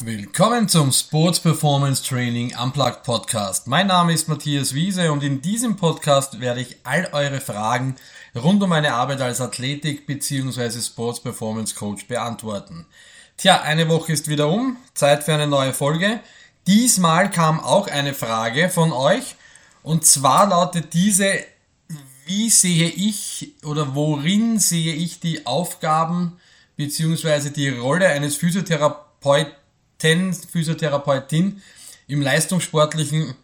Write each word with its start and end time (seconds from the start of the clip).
Willkommen 0.00 0.68
zum 0.68 0.90
Sports 0.90 1.38
Performance 1.38 2.02
Training 2.02 2.52
Unplugged 2.60 3.04
Podcast. 3.04 3.68
Mein 3.68 3.86
Name 3.86 4.12
ist 4.12 4.28
Matthias 4.28 4.74
Wiese 4.74 5.12
und 5.12 5.22
in 5.22 5.40
diesem 5.40 5.76
Podcast 5.76 6.40
werde 6.40 6.62
ich 6.62 6.78
all 6.82 7.08
eure 7.12 7.40
Fragen 7.40 7.94
rund 8.34 8.60
um 8.60 8.70
meine 8.70 8.92
Arbeit 8.92 9.20
als 9.20 9.40
Athletik 9.40 10.04
bzw. 10.04 10.80
Sports 10.80 11.20
Performance 11.20 11.76
Coach 11.76 12.08
beantworten. 12.08 12.86
Tja, 13.36 13.62
eine 13.62 13.88
Woche 13.88 14.12
ist 14.12 14.26
wieder 14.26 14.48
um, 14.48 14.76
Zeit 14.94 15.22
für 15.22 15.32
eine 15.32 15.46
neue 15.46 15.72
Folge. 15.72 16.18
Diesmal 16.66 17.30
kam 17.30 17.60
auch 17.60 17.86
eine 17.86 18.14
Frage 18.14 18.70
von 18.70 18.92
euch 18.92 19.36
und 19.84 20.04
zwar 20.04 20.48
lautet 20.48 20.92
diese, 20.92 21.38
wie 22.26 22.50
sehe 22.50 22.88
ich 22.88 23.54
oder 23.64 23.94
worin 23.94 24.58
sehe 24.58 24.92
ich 24.92 25.20
die 25.20 25.46
Aufgaben 25.46 26.36
bzw. 26.76 27.50
die 27.50 27.68
Rolle 27.68 28.08
eines 28.08 28.34
Physiotherapeuten 28.34 29.54
Physiotherapeutin 30.50 31.62
im 32.06 32.20
leistungssportlichen 32.20 33.34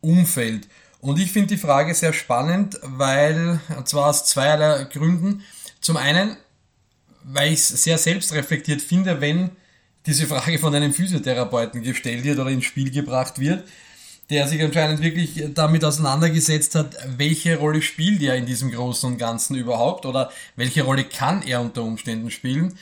Umfeld. 0.00 0.68
Und 1.00 1.18
ich 1.18 1.32
finde 1.32 1.54
die 1.54 1.56
Frage 1.56 1.94
sehr 1.94 2.12
spannend, 2.12 2.78
weil, 2.82 3.58
und 3.76 3.88
zwar 3.88 4.10
aus 4.10 4.26
zweierlei 4.26 4.84
Gründen. 4.84 5.42
Zum 5.80 5.96
einen, 5.96 6.36
weil 7.24 7.52
ich 7.52 7.60
es 7.60 7.68
sehr 7.68 7.96
selbstreflektiert 7.96 8.82
finde, 8.82 9.20
wenn 9.20 9.50
diese 10.06 10.26
Frage 10.26 10.58
von 10.58 10.74
einem 10.74 10.92
Physiotherapeuten 10.92 11.82
gestellt 11.82 12.24
wird 12.24 12.38
oder 12.38 12.50
ins 12.50 12.64
Spiel 12.64 12.90
gebracht 12.90 13.38
wird, 13.38 13.66
der 14.30 14.46
sich 14.46 14.62
anscheinend 14.62 15.02
wirklich 15.02 15.42
damit 15.54 15.84
auseinandergesetzt 15.84 16.74
hat, 16.74 16.96
welche 17.16 17.56
Rolle 17.56 17.82
spielt 17.82 18.22
er 18.22 18.36
in 18.36 18.46
diesem 18.46 18.70
Großen 18.70 19.10
und 19.10 19.18
Ganzen 19.18 19.56
überhaupt 19.56 20.06
oder 20.06 20.30
welche 20.56 20.82
Rolle 20.82 21.04
kann 21.04 21.42
er 21.42 21.60
unter 21.60 21.82
Umständen 21.82 22.30
spielen. 22.30 22.78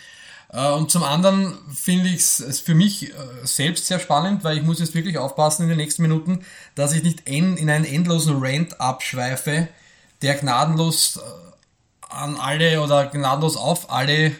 Äh, 0.51 0.73
und 0.73 0.91
zum 0.91 1.03
anderen 1.03 1.55
finde 1.75 2.09
ich 2.09 2.17
es 2.17 2.61
für 2.61 2.75
mich 2.75 3.11
äh, 3.11 3.15
selbst 3.45 3.87
sehr 3.87 4.01
spannend, 4.01 4.45
weil 4.45 4.59
ich 4.59 4.63
muss 4.63 4.81
jetzt 4.81 4.95
wirklich 4.95 5.19
aufpassen 5.19 5.63
in 5.63 5.69
den 5.69 5.79
nächsten 5.79 6.03
Minuten, 6.03 6.45
dass 6.75 6.93
ich 6.93 7.03
nicht 7.03 7.29
in 7.29 7.59
einen 7.69 7.85
endlosen 7.85 8.37
Rant 8.41 8.81
abschweife, 8.81 9.69
der 10.23 10.35
gnadenlos 10.35 11.19
äh, 11.19 11.21
an 12.11 12.37
alle 12.37 12.81
oder 12.81 13.07
gnadenlos 13.07 13.57
auf 13.57 13.91
alle 13.91 14.33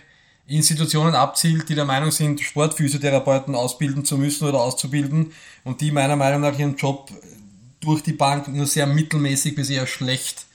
Institutionen 0.47 1.15
abzielt, 1.15 1.69
die 1.69 1.75
der 1.75 1.85
Meinung 1.85 2.11
sind, 2.11 2.41
Sportphysiotherapeuten 2.41 3.55
ausbilden 3.55 4.07
zu 4.07 4.17
müssen 4.17 4.49
oder 4.49 4.61
auszubilden 4.61 5.33
und 5.65 5.83
die 5.83 5.91
meiner 5.91 6.17
Meinung 6.17 6.41
nach 6.41 6.59
ihren 6.59 6.77
Job 6.77 7.11
durch 7.81 8.03
die 8.03 8.15
Bank 8.15 8.49
nur 8.49 8.67
sehr 8.67 8.87
mittelmäßig 8.87 9.55
bis 9.55 9.69
eher 9.69 9.87
schlecht 9.87 10.47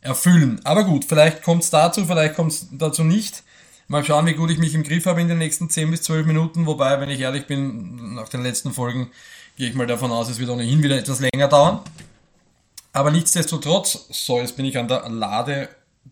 erfüllen. 0.00 0.60
Aber 0.64 0.84
gut, 0.84 1.04
vielleicht 1.04 1.42
kommt 1.42 1.64
es 1.64 1.70
dazu, 1.70 2.06
vielleicht 2.06 2.34
kommt 2.34 2.52
es 2.52 2.68
dazu 2.72 3.04
nicht. 3.04 3.42
Mal 3.88 4.04
schauen, 4.04 4.26
wie 4.26 4.34
gut 4.34 4.50
ich 4.50 4.58
mich 4.58 4.74
im 4.74 4.82
Griff 4.82 5.06
habe 5.06 5.20
in 5.20 5.28
den 5.28 5.38
nächsten 5.38 5.70
10 5.70 5.90
bis 5.92 6.02
12 6.02 6.26
Minuten. 6.26 6.66
Wobei, 6.66 7.00
wenn 7.00 7.08
ich 7.08 7.20
ehrlich 7.20 7.46
bin, 7.46 8.14
nach 8.14 8.28
den 8.28 8.42
letzten 8.42 8.72
Folgen 8.72 9.12
gehe 9.56 9.68
ich 9.68 9.76
mal 9.76 9.86
davon 9.86 10.10
aus, 10.10 10.28
es 10.28 10.40
wird 10.40 10.50
ohnehin 10.50 10.82
wieder 10.82 10.98
etwas 10.98 11.20
länger 11.20 11.48
dauern. 11.48 11.80
Aber 12.92 13.10
nichtsdestotrotz, 13.12 14.06
so, 14.10 14.40
jetzt 14.40 14.56
bin 14.56 14.66
ich 14.66 14.76
an 14.76 14.88
der 14.88 15.08
Lade 15.08 15.68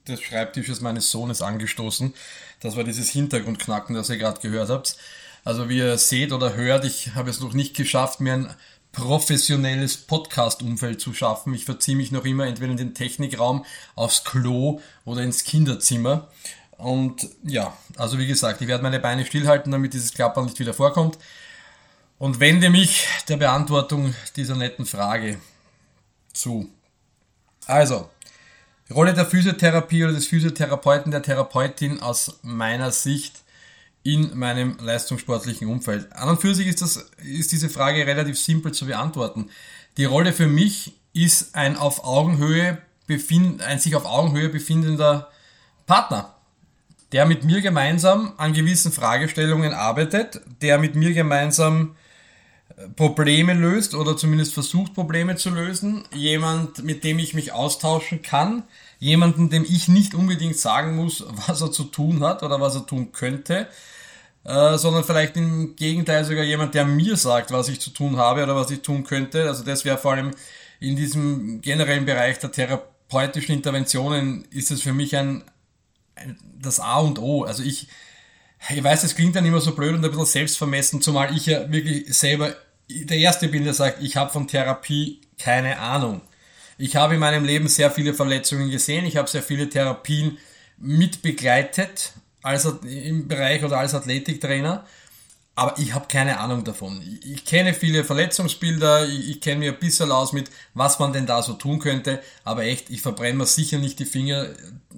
des 0.07 0.23
Schreibtisches 0.23 0.83
meines 0.83 1.11
Sohnes 1.11 1.43
angestoßen. 1.43 2.15
Das 2.61 2.77
war 2.77 2.85
dieses 2.85 3.11
Hintergrundknacken, 3.11 3.95
das 3.97 4.09
ihr 4.09 4.19
gerade 4.19 4.41
gehört 4.41 4.71
habt. 4.71 4.97
Also 5.45 5.69
wie 5.69 5.79
ihr 5.79 5.99
seht 5.99 6.33
oder 6.33 6.55
hört, 6.55 6.85
ich 6.85 7.15
habe 7.15 7.29
es 7.29 7.41
noch 7.41 7.55
nicht 7.55 7.75
geschafft, 7.75 8.21
mir 8.21 8.35
ein 8.35 8.55
professionelles 8.93 9.97
Podcast-Umfeld 9.97 11.01
zu 11.01 11.13
schaffen. 11.13 11.53
Ich 11.55 11.65
verziehe 11.65 11.97
mich 11.97 12.13
noch 12.13 12.25
immer 12.25 12.47
entweder 12.47 12.71
in 12.71 12.77
den 12.77 12.95
Technikraum, 12.95 13.65
aufs 13.97 14.25
Klo 14.25 14.81
oder 15.05 15.23
ins 15.23 15.45
Kinderzimmer. 15.45 16.29
Und 16.85 17.31
ja, 17.43 17.75
also 17.97 18.19
wie 18.19 18.27
gesagt, 18.27 18.61
ich 18.61 18.69
werde 18.69 18.83
meine 18.83 19.01
Beine 19.01 19.25
stillhalten, 19.25 19.73
damit 19.73 19.95
dieses 19.95 20.13
Klappern 20.13 20.45
nicht 20.45 20.59
wieder 20.59 20.75
vorkommt. 20.75 21.17
Und 22.19 22.41
wende 22.41 22.69
mich 22.69 23.07
der 23.27 23.39
Beantwortung 23.39 24.15
dieser 24.37 24.55
netten 24.55 24.85
Frage 24.85 25.39
zu. 26.35 26.69
Also, 27.65 28.11
Rolle 28.91 29.15
der 29.15 29.25
Physiotherapie 29.25 30.05
oder 30.05 30.13
des 30.13 30.27
Physiotherapeuten, 30.27 31.11
der 31.11 31.23
Therapeutin 31.23 32.01
aus 32.01 32.39
meiner 32.43 32.93
Sicht 32.93 33.43
in 34.03 34.37
meinem 34.37 34.77
leistungssportlichen 34.79 35.67
Umfeld. 35.67 36.13
An 36.13 36.29
und 36.29 36.41
für 36.43 36.55
sich 36.55 36.67
ist, 36.67 36.83
das, 36.83 36.97
ist 37.17 37.51
diese 37.51 37.71
Frage 37.71 38.07
relativ 38.07 38.39
simpel 38.39 38.73
zu 38.73 38.85
beantworten. 38.85 39.49
Die 39.97 40.05
Rolle 40.05 40.35
für 40.35 40.49
mich 40.49 40.93
ist 41.15 41.55
ein 41.55 41.79
auf 41.79 42.05
Augenhöhe 42.05 42.77
befind, 43.07 43.63
ein 43.63 43.79
sich 43.79 43.97
auf 43.97 44.05
Augenhöhe 44.05 44.51
befindender 44.51 45.31
Partner 45.87 46.34
der 47.15 47.27
mit 47.27 47.45
mir 47.45 47.61
gemeinsam 47.61 48.33
an 48.39 48.55
gewissen 48.55 48.91
Fragestellungen 48.91 49.73
arbeitet, 49.73 50.41
der 50.61 50.79
mit 50.79 50.97
mir 50.97 51.13
gemeinsam 51.13 51.95
äh, 52.77 52.89
Probleme 52.89 53.55
löst 53.55 53.95
oder 53.95 54.17
zumindest 54.17 54.53
versucht 54.53 54.95
Probleme 54.95 55.37
zu 55.37 55.51
lösen, 55.51 56.03
jemand, 56.13 56.83
mit 56.83 57.05
dem 57.05 57.21
ich 57.21 57.33
mich 57.33 57.53
austauschen 57.53 58.23
kann, 58.23 58.65
jemanden, 58.99 59.49
dem 59.49 59.63
ich 59.63 59.87
nicht 59.87 60.17
unbedingt 60.17 60.57
sagen 60.57 60.97
muss, 60.97 61.25
was 61.47 61.63
er 61.63 61.71
zu 61.71 61.85
tun 61.85 62.25
hat 62.25 62.43
oder 62.43 62.61
was 62.61 62.75
er 62.75 62.85
tun 62.85 63.13
könnte, 63.13 63.69
äh, 64.43 64.77
sondern 64.77 65.05
vielleicht 65.05 65.37
im 65.37 65.77
Gegenteil 65.77 66.25
sogar 66.25 66.43
jemand, 66.43 66.75
der 66.75 66.85
mir 66.85 67.17
sagt, 67.17 67.53
was 67.53 67.69
ich 67.69 67.81
zu 67.81 67.91
tun 67.91 68.17
habe 68.17 68.43
oder 68.43 68.57
was 68.57 68.73
ich 68.73 68.83
tun 68.83 69.05
könnte. 69.05 69.47
Also 69.47 69.63
das 69.63 69.85
wäre 69.85 69.99
vor 69.99 70.15
allem 70.15 70.33
in 70.81 70.97
diesem 70.97 71.61
generellen 71.61 72.07
Bereich 72.07 72.41
der 72.41 72.51
therapeutischen 72.51 73.55
Interventionen 73.55 74.47
ist 74.51 74.73
es 74.73 74.83
für 74.83 74.93
mich 74.93 75.17
ein, 75.17 75.45
das 76.61 76.81
A 76.81 76.99
und 76.99 77.19
O. 77.19 77.45
Also 77.45 77.63
ich, 77.63 77.89
ich 78.71 78.83
weiß, 78.83 79.05
es 79.05 79.15
klingt 79.15 79.37
dann 79.37 79.47
immer 79.47 79.61
so 79.61 79.75
blöd 79.75 79.95
und 79.95 80.05
ein 80.05 80.11
bisschen 80.11 80.27
selbstvermessen, 80.27 81.03
zumal 81.03 81.37
ich 81.37 81.47
ja 81.47 81.71
wirklich 81.71 82.15
selber 82.17 82.55
der 82.89 83.17
Erste 83.17 83.49
bin, 83.49 83.65
der 83.65 83.75
sagt, 83.75 84.03
ich 84.03 84.17
habe 84.17 84.31
von 84.31 84.47
Therapie 84.47 85.21
keine 85.39 85.79
Ahnung. 85.79 86.21
Ich 86.77 86.97
habe 86.97 87.15
in 87.15 87.21
meinem 87.21 87.45
Leben 87.45 87.69
sehr 87.69 87.91
viele 87.91 88.15
Verletzungen 88.15 88.71
gesehen, 88.71 89.07
ich 89.07 89.17
habe 89.17 89.29
sehr 89.29 89.43
viele 89.43 89.69
Therapien 89.69 90.39
mitbegleitet 90.77 92.13
als 92.43 92.65
im 92.65 93.27
Bereich 93.29 93.65
oder 93.65 93.79
als 93.79 93.95
Athletiktrainer 93.95 94.87
aber 95.57 95.79
ich 95.79 95.95
habe 95.95 96.07
keine 96.09 96.41
Ahnung 96.41 96.65
davon. 96.65 97.01
Ich 97.25 97.45
kenne 97.45 97.75
viele 97.75 98.05
Verletzungsbilder, 98.05 99.07
ich, 99.07 99.31
ich 99.31 99.41
kenne 99.41 99.61
mir 99.61 99.73
ein 99.73 99.79
bisschen 99.79 100.11
aus 100.11 100.33
mit, 100.33 100.51
was 100.75 100.99
man 100.99 101.13
denn 101.13 101.27
da 101.27 101.43
so 101.43 101.53
tun 101.53 101.79
könnte, 101.79 102.21
aber 102.43 102.65
echt, 102.65 102.91
ich 102.91 103.03
verbrenne 103.03 103.39
mir 103.39 103.47
sicher 103.47 103.79
nicht 103.79 103.99
die 104.01 104.05
Finger, 104.05 104.49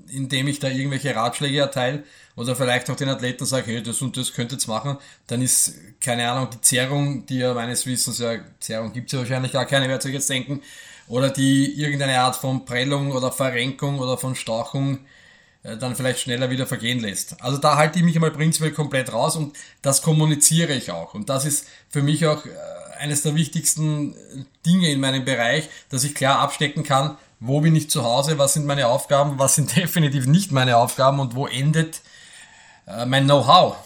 indem 0.08 0.48
ich 0.48 0.58
da 0.58 0.68
irgendwelche 0.68 1.14
Ratschläge 1.14 1.58
erteile. 1.58 2.04
Oder 2.36 2.54
vielleicht 2.54 2.90
auch 2.90 2.96
den 2.96 3.08
Athleten 3.08 3.46
sage, 3.46 3.66
hey, 3.66 3.82
das 3.82 4.02
und 4.02 4.16
das 4.16 4.32
könnt 4.32 4.52
ihr 4.52 4.58
machen, 4.66 4.98
dann 5.26 5.40
ist, 5.40 5.74
keine 6.00 6.30
Ahnung, 6.30 6.48
die 6.52 6.60
Zerrung, 6.60 7.24
die 7.26 7.38
ja 7.38 7.54
meines 7.54 7.86
Wissens, 7.86 8.18
ja, 8.18 8.36
Zerrung 8.60 8.92
gibt's 8.92 9.12
ja 9.12 9.20
wahrscheinlich 9.20 9.52
gar 9.52 9.64
keine, 9.66 9.88
werdet 9.88 10.04
ihr 10.06 10.12
jetzt 10.12 10.28
denken, 10.28 10.62
oder 11.08 11.30
die 11.30 11.80
irgendeine 11.80 12.20
Art 12.20 12.36
von 12.36 12.64
Prellung 12.64 13.12
oder 13.12 13.32
Verrenkung 13.32 14.00
oder 14.00 14.18
von 14.18 14.34
Stauchung 14.34 15.00
dann 15.76 15.96
vielleicht 15.96 16.20
schneller 16.20 16.50
wieder 16.50 16.66
vergehen 16.66 17.00
lässt. 17.00 17.42
Also 17.42 17.58
da 17.58 17.76
halte 17.76 17.98
ich 17.98 18.04
mich 18.04 18.14
einmal 18.14 18.30
prinzipiell 18.30 18.72
komplett 18.72 19.12
raus 19.12 19.36
und 19.36 19.56
das 19.82 20.02
kommuniziere 20.02 20.74
ich 20.74 20.90
auch. 20.90 21.14
Und 21.14 21.28
das 21.28 21.44
ist 21.44 21.66
für 21.88 22.02
mich 22.02 22.26
auch 22.26 22.44
äh, 22.46 22.50
eines 22.98 23.22
der 23.22 23.34
wichtigsten 23.34 24.14
Dinge 24.64 24.90
in 24.90 25.00
meinem 25.00 25.24
Bereich, 25.24 25.68
dass 25.88 26.04
ich 26.04 26.14
klar 26.14 26.38
abstecken 26.38 26.82
kann, 26.82 27.16
wo 27.40 27.60
bin 27.60 27.76
ich 27.76 27.90
zu 27.90 28.04
Hause, 28.04 28.38
was 28.38 28.54
sind 28.54 28.66
meine 28.66 28.86
Aufgaben, 28.86 29.38
was 29.38 29.54
sind 29.56 29.74
definitiv 29.76 30.26
nicht 30.26 30.52
meine 30.52 30.76
Aufgaben 30.76 31.20
und 31.20 31.34
wo 31.34 31.46
endet 31.46 32.00
äh, 32.86 33.06
mein 33.06 33.24
Know-how. 33.24 33.76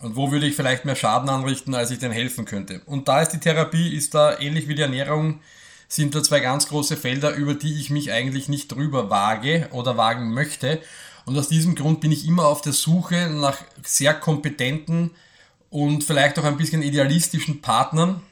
Und 0.00 0.14
wo 0.14 0.30
würde 0.30 0.46
ich 0.46 0.54
vielleicht 0.54 0.84
mehr 0.84 0.94
Schaden 0.94 1.28
anrichten, 1.28 1.74
als 1.74 1.90
ich 1.90 1.98
denn 1.98 2.12
helfen 2.12 2.44
könnte. 2.44 2.80
Und 2.86 3.08
da 3.08 3.20
ist 3.20 3.30
die 3.30 3.40
Therapie, 3.40 3.96
ist 3.96 4.14
da 4.14 4.38
ähnlich 4.38 4.68
wie 4.68 4.76
die 4.76 4.82
Ernährung, 4.82 5.40
sind 5.88 6.14
da 6.14 6.22
zwei 6.22 6.40
ganz 6.40 6.68
große 6.68 6.96
Felder, 6.96 7.34
über 7.34 7.54
die 7.54 7.80
ich 7.80 7.90
mich 7.90 8.12
eigentlich 8.12 8.48
nicht 8.48 8.70
drüber 8.70 9.10
wage 9.10 9.68
oder 9.72 9.96
wagen 9.96 10.32
möchte. 10.32 10.80
Und 11.28 11.36
aus 11.36 11.48
diesem 11.48 11.74
Grund 11.74 12.00
bin 12.00 12.10
ich 12.10 12.26
immer 12.26 12.46
auf 12.46 12.62
der 12.62 12.72
Suche 12.72 13.28
nach 13.28 13.58
sehr 13.84 14.14
kompetenten 14.14 15.10
und 15.68 16.02
vielleicht 16.02 16.38
auch 16.38 16.44
ein 16.44 16.56
bisschen 16.56 16.80
idealistischen 16.80 17.60
Partnern, 17.60 18.22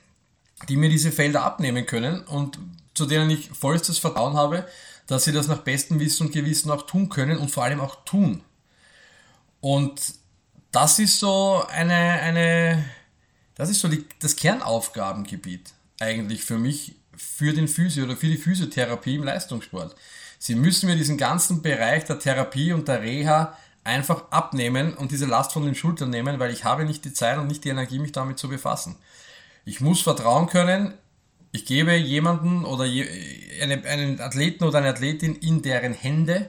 die 0.71 0.79
mir 0.79 0.89
diese 0.89 1.13
Felder 1.13 1.43
abnehmen 1.43 1.85
können 1.85 2.23
und 2.23 2.59
zu 2.95 3.05
denen 3.05 3.29
ich 3.29 3.51
vollstes 3.51 3.99
Vertrauen 3.99 4.33
habe, 4.33 4.67
dass 5.07 5.25
sie 5.25 5.33
das 5.33 5.47
nach 5.47 5.59
bestem 5.59 6.01
Wissen 6.01 6.29
und 6.29 6.33
Gewissen 6.33 6.71
auch 6.71 6.87
tun 6.87 7.11
können 7.11 7.37
und 7.37 7.51
vor 7.51 7.65
allem 7.65 7.81
auch 7.81 8.03
tun. 8.07 8.41
Und 9.61 10.01
das 10.73 10.99
ist 10.99 11.21
so 11.21 11.67
eine, 11.69 11.95
eine 11.95 12.83
das 13.57 13.69
ist 13.69 13.81
so 13.81 13.89
die, 13.89 14.07
das 14.21 14.37
Kernaufgabengebiet 14.37 15.75
eigentlich 16.01 16.45
für 16.45 16.57
mich, 16.57 16.95
für 17.15 17.53
den 17.53 17.69
Physio 17.69 18.05
oder 18.05 18.17
für 18.17 18.29
die 18.29 18.39
Physiotherapie 18.39 19.17
im 19.17 19.25
Leistungssport. 19.25 19.95
Sie 20.47 20.55
müssen 20.55 20.89
mir 20.89 20.95
diesen 20.95 21.19
ganzen 21.19 21.61
Bereich 21.61 22.05
der 22.05 22.21
Therapie 22.21 22.73
und 22.73 22.87
der 22.87 23.03
Reha 23.03 23.59
einfach 23.83 24.31
abnehmen 24.31 24.95
und 24.95 25.11
diese 25.11 25.27
Last 25.27 25.53
von 25.53 25.65
den 25.65 25.75
Schultern 25.75 26.11
nehmen, 26.11 26.39
weil 26.39 26.53
ich 26.53 26.63
habe 26.63 26.85
nicht 26.85 27.05
die 27.05 27.13
Zeit 27.13 27.39
und 27.39 27.49
nicht 27.49 27.65
die 27.65 27.71
Energie, 27.71 27.99
mich 27.99 28.13
damit 28.13 28.39
zu 28.39 28.49
befassen. 28.49 28.95
Ich 29.65 29.81
muss 29.81 30.03
vertrauen 30.03 30.47
können, 30.47 30.95
ich 31.51 31.67
gebe 31.67 31.97
jemanden 31.97 32.65
oder 32.65 32.85
einen 32.85 34.21
Athleten 34.21 34.63
oder 34.63 34.79
eine 34.79 34.91
Athletin 34.91 35.35
in 35.35 35.63
deren 35.63 35.95
Hände 35.95 36.49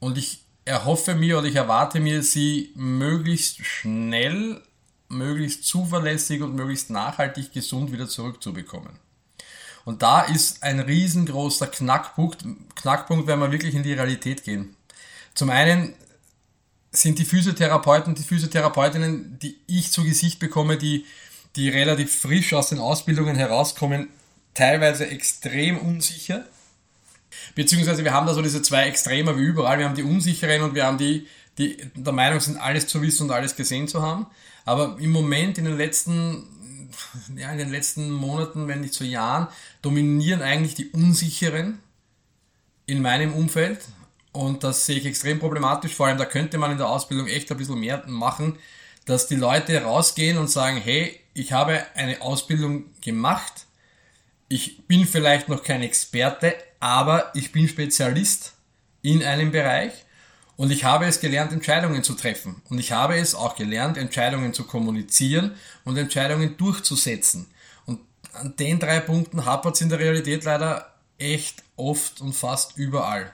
und 0.00 0.16
ich 0.16 0.46
erhoffe 0.64 1.14
mir 1.14 1.36
oder 1.36 1.48
ich 1.48 1.56
erwarte 1.56 2.00
mir, 2.00 2.22
sie 2.22 2.72
möglichst 2.76 3.62
schnell 3.62 4.62
möglichst 5.10 5.64
zuverlässig 5.64 6.40
und 6.40 6.54
möglichst 6.54 6.88
nachhaltig 6.88 7.52
gesund 7.52 7.92
wieder 7.92 8.08
zurückzubekommen. 8.08 8.98
Und 9.86 10.02
da 10.02 10.22
ist 10.22 10.64
ein 10.64 10.80
riesengroßer 10.80 11.68
Knackpunkt, 11.68 12.44
Knackpunkt, 12.74 13.28
wenn 13.28 13.38
wir 13.38 13.52
wirklich 13.52 13.76
in 13.76 13.84
die 13.84 13.92
Realität 13.92 14.42
gehen. 14.42 14.74
Zum 15.32 15.48
einen 15.48 15.94
sind 16.90 17.20
die 17.20 17.24
Physiotherapeuten, 17.24 18.16
die 18.16 18.24
Physiotherapeutinnen, 18.24 19.38
die 19.38 19.56
ich 19.68 19.92
zu 19.92 20.02
Gesicht 20.02 20.40
bekomme, 20.40 20.76
die, 20.76 21.06
die 21.54 21.68
relativ 21.68 22.12
frisch 22.20 22.52
aus 22.52 22.70
den 22.70 22.80
Ausbildungen 22.80 23.36
herauskommen, 23.36 24.08
teilweise 24.54 25.06
extrem 25.06 25.78
unsicher. 25.78 26.44
Beziehungsweise 27.54 28.02
wir 28.02 28.12
haben 28.12 28.26
da 28.26 28.34
so 28.34 28.42
diese 28.42 28.62
zwei 28.62 28.88
Extreme 28.88 29.38
wie 29.38 29.42
überall. 29.42 29.78
Wir 29.78 29.84
haben 29.84 29.94
die 29.94 30.02
Unsicheren 30.02 30.62
und 30.62 30.74
wir 30.74 30.84
haben 30.84 30.98
die, 30.98 31.28
die 31.58 31.76
der 31.94 32.12
Meinung 32.12 32.40
sind, 32.40 32.56
alles 32.56 32.88
zu 32.88 33.02
wissen 33.02 33.28
und 33.28 33.30
alles 33.30 33.54
gesehen 33.54 33.86
zu 33.86 34.02
haben. 34.02 34.26
Aber 34.64 34.96
im 34.98 35.12
Moment, 35.12 35.58
in 35.58 35.64
den 35.64 35.76
letzten, 35.76 36.42
ja, 37.36 37.50
in 37.52 37.58
den 37.58 37.70
letzten 37.70 38.10
Monaten, 38.10 38.68
wenn 38.68 38.80
nicht 38.80 38.94
so 38.94 39.04
Jahren, 39.04 39.48
dominieren 39.82 40.42
eigentlich 40.42 40.74
die 40.74 40.90
Unsicheren 40.90 41.80
in 42.86 43.02
meinem 43.02 43.34
Umfeld. 43.34 43.80
Und 44.32 44.64
das 44.64 44.86
sehe 44.86 44.98
ich 44.98 45.06
extrem 45.06 45.38
problematisch. 45.38 45.94
Vor 45.94 46.06
allem, 46.06 46.18
da 46.18 46.24
könnte 46.24 46.58
man 46.58 46.70
in 46.70 46.78
der 46.78 46.88
Ausbildung 46.88 47.26
echt 47.26 47.50
ein 47.50 47.56
bisschen 47.56 47.80
mehr 47.80 48.02
machen, 48.06 48.58
dass 49.06 49.26
die 49.26 49.36
Leute 49.36 49.82
rausgehen 49.82 50.36
und 50.36 50.50
sagen, 50.50 50.76
hey, 50.78 51.18
ich 51.32 51.52
habe 51.52 51.86
eine 51.94 52.20
Ausbildung 52.22 52.84
gemacht. 53.00 53.66
Ich 54.48 54.86
bin 54.86 55.06
vielleicht 55.06 55.48
noch 55.48 55.62
kein 55.62 55.82
Experte, 55.82 56.54
aber 56.80 57.30
ich 57.34 57.52
bin 57.52 57.68
Spezialist 57.68 58.54
in 59.02 59.22
einem 59.22 59.50
Bereich 59.50 60.05
und 60.56 60.70
ich 60.70 60.84
habe 60.84 61.06
es 61.06 61.20
gelernt, 61.20 61.52
Entscheidungen 61.52 62.02
zu 62.02 62.14
treffen. 62.14 62.62
Und 62.68 62.78
ich 62.78 62.92
habe 62.92 63.16
es 63.16 63.34
auch 63.34 63.56
gelernt, 63.56 63.98
Entscheidungen 63.98 64.54
zu 64.54 64.64
kommunizieren 64.64 65.54
und 65.84 65.96
Entscheidungen 65.96 66.56
durchzusetzen. 66.56 67.46
Und 67.84 68.00
an 68.32 68.54
den 68.56 68.78
drei 68.78 69.00
Punkten 69.00 69.44
hapert 69.44 69.74
es 69.74 69.82
in 69.82 69.90
der 69.90 69.98
Realität 69.98 70.44
leider 70.44 70.94
echt 71.18 71.62
oft 71.76 72.20
und 72.20 72.32
fast 72.32 72.76
überall. 72.76 73.30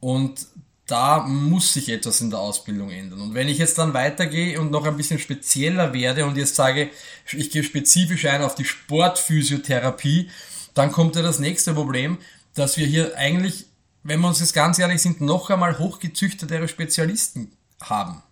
Und 0.00 0.46
da 0.86 1.20
muss 1.26 1.72
sich 1.72 1.88
etwas 1.88 2.20
in 2.20 2.30
der 2.30 2.38
Ausbildung 2.38 2.90
ändern. 2.90 3.20
Und 3.20 3.34
wenn 3.34 3.48
ich 3.48 3.58
jetzt 3.58 3.78
dann 3.78 3.92
weitergehe 3.92 4.60
und 4.60 4.70
noch 4.70 4.86
ein 4.86 4.96
bisschen 4.96 5.18
spezieller 5.18 5.92
werde 5.92 6.24
und 6.24 6.36
jetzt 6.36 6.54
sage, 6.54 6.90
ich 7.32 7.50
gehe 7.50 7.64
spezifisch 7.64 8.26
ein 8.26 8.42
auf 8.42 8.54
die 8.54 8.64
Sportphysiotherapie, 8.64 10.30
dann 10.74 10.92
kommt 10.92 11.16
ja 11.16 11.22
das 11.22 11.40
nächste 11.40 11.74
Problem, 11.74 12.18
dass 12.54 12.76
wir 12.76 12.86
hier 12.86 13.16
eigentlich, 13.16 13.66
wenn 14.08 14.20
wir 14.20 14.28
uns 14.28 14.40
jetzt 14.40 14.54
ganz 14.54 14.78
ehrlich 14.78 15.02
sind, 15.02 15.20
noch 15.20 15.50
einmal 15.50 15.78
hochgezüchtetere 15.78 16.68
Spezialisten 16.68 17.52
haben. 17.80 18.22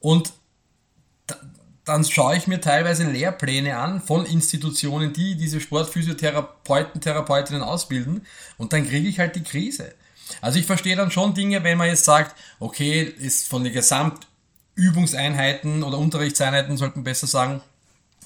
Und 0.00 0.32
dann 1.84 2.04
schaue 2.04 2.36
ich 2.36 2.46
mir 2.48 2.60
teilweise 2.60 3.04
Lehrpläne 3.04 3.78
an 3.78 4.02
von 4.02 4.26
Institutionen, 4.26 5.12
die 5.12 5.36
diese 5.36 5.60
Sportphysiotherapeuten, 5.60 7.00
Therapeutinnen 7.00 7.62
ausbilden 7.62 8.26
und 8.58 8.72
dann 8.72 8.88
kriege 8.88 9.08
ich 9.08 9.20
halt 9.20 9.36
die 9.36 9.44
Krise. 9.44 9.94
Also 10.40 10.58
ich 10.58 10.66
verstehe 10.66 10.96
dann 10.96 11.12
schon 11.12 11.34
Dinge, 11.34 11.62
wenn 11.62 11.78
man 11.78 11.86
jetzt 11.86 12.04
sagt, 12.04 12.34
okay, 12.58 13.02
ist 13.02 13.48
von 13.48 13.62
den 13.62 13.72
Gesamtübungseinheiten 13.72 15.84
oder 15.84 15.98
Unterrichtseinheiten, 15.98 16.76
sollten 16.76 17.04
besser 17.04 17.28
sagen, 17.28 17.60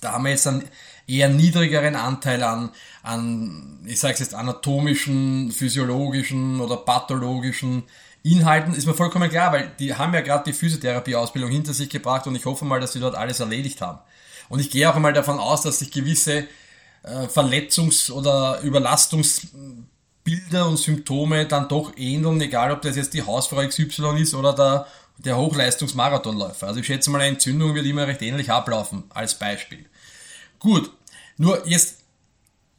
da 0.01 0.13
haben 0.13 0.25
wir 0.25 0.31
jetzt 0.31 0.47
einen 0.47 0.65
eher 1.11 1.29
niedrigeren 1.29 1.97
Anteil 1.97 2.43
an, 2.43 2.71
an 3.03 3.81
ich 3.87 3.99
sage 3.99 4.15
es 4.15 4.21
jetzt, 4.21 4.35
anatomischen, 4.35 5.51
physiologischen 5.53 6.61
oder 6.61 6.77
pathologischen 6.77 7.85
Inhalten, 8.23 8.75
ist 8.75 8.87
mir 8.87 8.95
vollkommen 8.95 9.31
klar, 9.31 9.53
weil 9.53 9.73
die 9.79 9.95
haben 9.95 10.13
ja 10.15 10.21
gerade 10.21 10.45
die 10.45 10.53
Physiotherapie-Ausbildung 10.53 11.51
hinter 11.51 11.73
sich 11.73 11.89
gebracht 11.89 12.27
und 12.27 12.37
ich 12.37 12.45
hoffe 12.45 12.65
mal, 12.65 12.81
dass 12.81 12.93
sie 12.93 13.01
dort 13.01 13.15
alles 13.15 13.41
erledigt 13.41 13.81
haben. 13.81 13.99
Und 14.49 14.61
ich 14.61 14.71
gehe 14.71 14.89
auch 14.91 14.97
einmal 14.97 15.13
davon 15.13 15.39
aus, 15.39 15.63
dass 15.63 15.79
sich 15.79 15.91
gewisse 15.91 16.47
äh, 17.03 17.27
Verletzungs- 17.29 18.11
oder 18.11 18.61
Überlastungs- 18.63 19.49
Bilder 20.23 20.69
und 20.69 20.77
Symptome 20.77 21.47
dann 21.47 21.69
doch 21.69 21.97
ähneln, 21.97 22.41
egal 22.41 22.73
ob 22.73 22.83
das 22.83 22.97
jetzt 22.97 23.15
die 23.15 23.23
Hausfrau 23.23 23.67
XY 23.67 24.21
ist 24.21 24.35
oder 24.35 24.53
der, 24.53 24.87
der 25.19 25.37
Hochleistungsmarathonläufer. 25.37 26.67
Also 26.67 26.81
ich 26.81 26.87
schätze 26.87 27.11
mal, 27.11 27.21
eine 27.21 27.31
Entzündung 27.31 27.75
wird 27.75 27.87
immer 27.87 28.07
recht 28.07 28.23
ähnlich 28.23 28.51
ablaufen, 28.51 29.05
als 29.11 29.39
Beispiel. 29.39 29.87
Gut, 30.59 30.91
nur 31.41 31.67
jetzt 31.67 32.01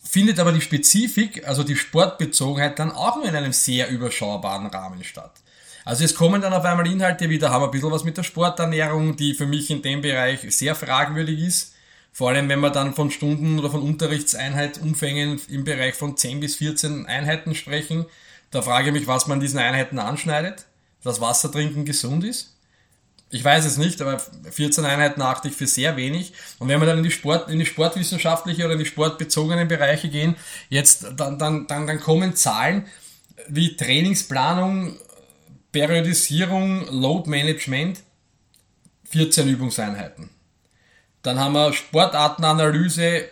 findet 0.04 0.40
aber 0.40 0.52
die 0.52 0.62
Spezifik, 0.62 1.48
also 1.48 1.64
die 1.64 1.76
Sportbezogenheit, 1.76 2.78
dann 2.78 2.92
auch 2.92 3.16
nur 3.16 3.26
in 3.26 3.36
einem 3.36 3.54
sehr 3.54 3.90
überschaubaren 3.90 4.68
Rahmen 4.68 5.04
statt. 5.04 5.32
Also 5.84 6.04
es 6.04 6.14
kommen 6.14 6.44
dann 6.44 6.54
auf 6.54 6.64
einmal 6.64 6.86
Inhalte 6.86 7.28
wieder, 7.32 7.50
haben 7.50 7.64
ein 7.64 7.72
bisschen 7.72 7.90
was 7.90 8.04
mit 8.04 8.18
der 8.18 8.24
Sporternährung, 8.24 9.16
die 9.16 9.34
für 9.34 9.48
mich 9.48 9.72
in 9.72 9.82
dem 9.82 10.02
Bereich 10.02 10.42
sehr 10.56 10.76
fragwürdig 10.76 11.40
ist. 11.40 11.74
Vor 12.12 12.30
allem, 12.30 12.50
wenn 12.50 12.60
wir 12.60 12.70
dann 12.70 12.94
von 12.94 13.10
Stunden 13.10 13.58
oder 13.58 13.72
von 13.72 13.82
Unterrichtseinheitumfängen 13.82 15.42
im 15.50 15.64
Bereich 15.64 15.96
von 15.96 16.16
10 16.16 16.40
bis 16.40 16.58
14 16.58 17.08
Einheiten 17.08 17.56
sprechen, 17.56 18.06
da 18.52 18.62
frage 18.62 18.90
ich 18.90 18.94
mich, 18.94 19.08
was 19.08 19.26
man 19.26 19.40
diesen 19.40 19.58
Einheiten 19.58 19.98
anschneidet, 19.98 20.66
dass 21.04 21.20
Wasser 21.20 21.52
trinken 21.52 21.84
gesund 21.84 22.24
ist. 22.24 22.56
Ich 23.34 23.44
weiß 23.44 23.64
es 23.66 23.78
nicht, 23.78 24.02
aber 24.02 24.20
14 24.20 24.84
Einheiten 24.84 25.22
achte 25.22 25.48
ich 25.48 25.56
für 25.56 25.66
sehr 25.66 25.96
wenig. 25.96 26.34
Und 26.60 26.68
wenn 26.68 26.82
wir 26.82 26.86
dann 26.86 26.98
in 26.98 27.04
die 27.04 27.12
Sport, 27.12 27.50
in 27.50 27.60
die 27.60 27.66
sportwissenschaftliche 27.66 28.66
oder 28.66 28.74
in 28.74 28.80
die 28.80 28.86
sportbezogenen 28.86 29.70
Bereiche 29.70 30.10
gehen, 30.10 30.36
jetzt, 30.70 31.08
dann, 31.16 31.40
dann, 31.40 31.66
dann, 31.66 31.88
dann 31.88 32.00
kommen 32.02 32.36
Zahlen 32.36 32.88
wie 33.48 33.78
Trainingsplanung, 33.78 34.98
Periodisierung, 35.72 36.86
Load 36.92 37.30
Management, 37.30 38.02
14 39.10 39.48
Übungseinheiten. 39.48 40.30
Dann 41.22 41.40
haben 41.40 41.54
wir 41.54 41.72
Sportartenanalyse, 41.72 43.30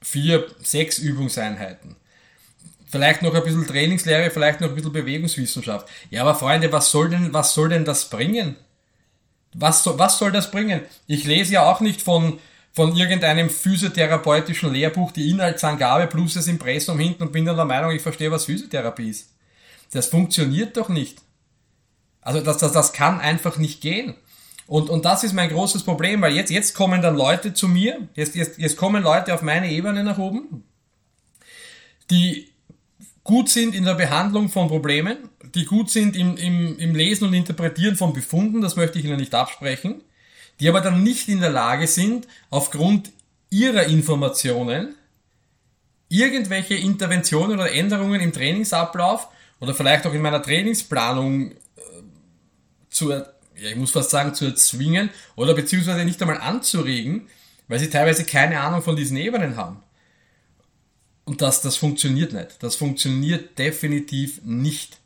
vier, 0.00 0.46
sechs 0.62 0.98
Übungseinheiten. 0.98 1.96
Vielleicht 2.86 3.20
noch 3.22 3.34
ein 3.34 3.44
bisschen 3.44 3.66
Trainingslehre, 3.66 4.30
vielleicht 4.30 4.60
noch 4.62 4.68
ein 4.68 4.74
bisschen 4.74 4.92
Bewegungswissenschaft. 4.92 5.88
Ja, 6.10 6.22
aber 6.22 6.34
Freunde, 6.34 6.72
was 6.72 6.90
soll 6.90 7.10
denn, 7.10 7.32
was 7.34 7.52
soll 7.52 7.68
denn 7.68 7.84
das 7.84 8.08
bringen? 8.08 8.56
Was, 9.54 9.84
soll, 9.84 9.98
was 9.98 10.18
soll 10.18 10.32
das 10.32 10.50
bringen? 10.50 10.82
Ich 11.06 11.24
lese 11.24 11.54
ja 11.54 11.70
auch 11.70 11.80
nicht 11.80 12.02
von, 12.02 12.38
von 12.72 12.96
irgendeinem 12.96 13.50
physiotherapeutischen 13.50 14.72
Lehrbuch 14.72 15.12
die 15.12 15.30
Inhaltsangabe 15.30 16.06
plus 16.06 16.34
das 16.34 16.48
Impressum 16.48 16.98
hinten 16.98 17.24
und 17.24 17.32
bin 17.32 17.44
dann 17.44 17.56
der 17.56 17.64
Meinung, 17.64 17.90
ich 17.92 18.02
verstehe, 18.02 18.30
was 18.30 18.46
Physiotherapie 18.46 19.10
ist. 19.10 19.30
Das 19.92 20.06
funktioniert 20.06 20.76
doch 20.76 20.88
nicht. 20.88 21.18
Also 22.22 22.40
das, 22.40 22.58
das, 22.58 22.72
das 22.72 22.92
kann 22.92 23.20
einfach 23.20 23.58
nicht 23.58 23.80
gehen. 23.80 24.14
Und, 24.66 24.88
und 24.88 25.04
das 25.04 25.24
ist 25.24 25.34
mein 25.34 25.50
großes 25.50 25.82
Problem, 25.82 26.22
weil 26.22 26.34
jetzt, 26.34 26.50
jetzt 26.50 26.74
kommen 26.74 27.02
dann 27.02 27.16
Leute 27.16 27.52
zu 27.52 27.68
mir, 27.68 28.08
jetzt, 28.14 28.34
jetzt, 28.36 28.58
jetzt 28.58 28.76
kommen 28.76 29.02
Leute 29.02 29.34
auf 29.34 29.42
meine 29.42 29.70
Ebene 29.70 30.02
nach 30.04 30.18
oben, 30.18 30.64
die 32.10 32.51
gut 33.24 33.48
sind 33.48 33.74
in 33.74 33.84
der 33.84 33.94
Behandlung 33.94 34.48
von 34.48 34.68
Problemen, 34.68 35.16
die 35.54 35.64
gut 35.64 35.90
sind 35.90 36.16
im, 36.16 36.36
im, 36.36 36.78
im 36.78 36.94
Lesen 36.94 37.28
und 37.28 37.34
Interpretieren 37.34 37.96
von 37.96 38.12
Befunden, 38.12 38.60
das 38.60 38.76
möchte 38.76 38.98
ich 38.98 39.04
Ihnen 39.04 39.18
nicht 39.18 39.34
absprechen, 39.34 40.02
die 40.60 40.68
aber 40.68 40.80
dann 40.80 41.02
nicht 41.02 41.28
in 41.28 41.40
der 41.40 41.50
Lage 41.50 41.86
sind, 41.86 42.26
aufgrund 42.50 43.10
ihrer 43.50 43.84
Informationen 43.84 44.94
irgendwelche 46.08 46.74
Interventionen 46.74 47.52
oder 47.52 47.72
Änderungen 47.72 48.20
im 48.20 48.32
Trainingsablauf 48.32 49.28
oder 49.60 49.74
vielleicht 49.74 50.06
auch 50.06 50.12
in 50.12 50.22
meiner 50.22 50.42
Trainingsplanung 50.42 51.52
äh, 51.52 51.56
zu 52.90 53.10
ja, 53.10 53.24
ich 53.70 53.76
muss 53.76 53.92
fast 53.92 54.10
sagen, 54.10 54.34
zu 54.34 54.44
erzwingen 54.46 55.10
oder 55.36 55.54
beziehungsweise 55.54 56.04
nicht 56.04 56.20
einmal 56.20 56.38
anzuregen, 56.38 57.28
weil 57.68 57.78
sie 57.78 57.90
teilweise 57.90 58.24
keine 58.24 58.60
Ahnung 58.60 58.82
von 58.82 58.96
diesen 58.96 59.16
Ebenen 59.16 59.56
haben. 59.56 59.82
Und 61.24 61.40
das, 61.40 61.60
das 61.60 61.76
funktioniert 61.76 62.32
nicht. 62.32 62.62
Das 62.62 62.74
funktioniert 62.74 63.58
definitiv 63.58 64.40
nicht. 64.44 64.98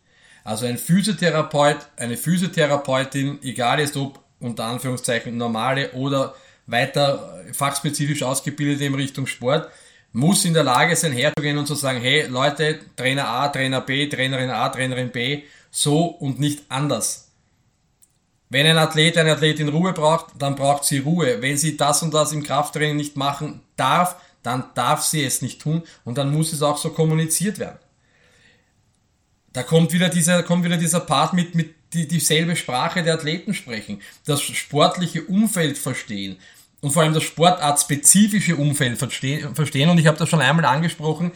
Also 0.45 0.67
ein 0.67 0.79
Physiotherapeut, 0.79 1.79
eine 1.97 2.17
Physiotherapeutin, 2.17 3.41
egal 3.43 3.81
ist 3.81 3.97
ob 3.97 4.21
unter 4.39 4.65
Anführungszeichen 4.65 5.37
normale 5.37 5.93
oder 5.93 6.35
weiter 6.67 7.45
fachspezifisch 7.53 8.23
ausgebildete 8.23 8.85
in 8.85 8.95
Richtung 8.95 9.27
Sport, 9.27 9.69
muss 10.13 10.45
in 10.45 10.55
der 10.55 10.65
Lage 10.65 10.97
sein, 10.97 11.13
herzugehen 11.13 11.59
und 11.59 11.67
zu 11.67 11.75
sagen, 11.75 12.01
hey 12.01 12.27
Leute, 12.27 12.79
Trainer 12.97 13.29
A, 13.29 13.49
Trainer 13.49 13.81
B, 13.81 14.09
Trainerin 14.09 14.51
A, 14.51 14.69
Trainerin 14.69 15.11
B, 15.11 15.43
so 15.71 16.07
und 16.07 16.41
nicht 16.41 16.63
anders. 16.69 17.27
Wenn 18.49 18.67
ein 18.67 18.79
Athlet, 18.79 19.19
eine 19.19 19.33
Athletin 19.33 19.69
Ruhe 19.69 19.93
braucht, 19.93 20.27
dann 20.39 20.55
braucht 20.55 20.85
sie 20.85 20.99
Ruhe. 20.99 21.43
Wenn 21.43 21.57
sie 21.57 21.77
das 21.77 22.03
und 22.03 22.15
das 22.15 22.33
im 22.33 22.45
Krafttraining 22.45 22.97
nicht 22.97 23.17
machen 23.17 23.61
darf, 23.77 24.17
dann 24.47 24.65
darf 24.75 25.03
sie 25.03 25.25
es 25.25 25.43
nicht 25.43 25.61
tun 25.61 25.83
und 26.05 26.19
dann 26.19 26.33
muss 26.33 26.53
es 26.53 26.63
auch 26.63 26.79
so 26.79 26.91
kommuniziert 26.91 27.59
werden. 27.59 27.79
Da 29.53 29.63
kommt 29.63 29.93
wieder 29.93 30.09
dieser, 30.09 30.43
kommt 30.43 30.65
wieder 30.65 30.77
dieser 30.77 31.01
Part 31.01 31.33
mit, 31.33 31.55
mit 31.55 31.75
die, 31.93 32.07
dieselbe 32.07 32.57
Sprache 32.57 33.03
der 33.03 33.15
Athleten 33.15 33.55
sprechen, 33.55 34.01
das 34.25 34.43
sportliche 34.43 35.25
Umfeld 35.25 35.79
verstehen 35.79 36.37
und 36.81 36.93
vor 36.93 37.03
allem 37.03 37.15
das 37.15 37.23
sportartspezifische 37.23 38.57
Umfeld 38.57 38.99
verstehen. 38.99 39.89
Und 39.89 39.99
ich 39.99 40.07
habe 40.07 40.19
das 40.19 40.29
schon 40.29 40.41
einmal 40.41 40.67
angesprochen. 40.67 41.33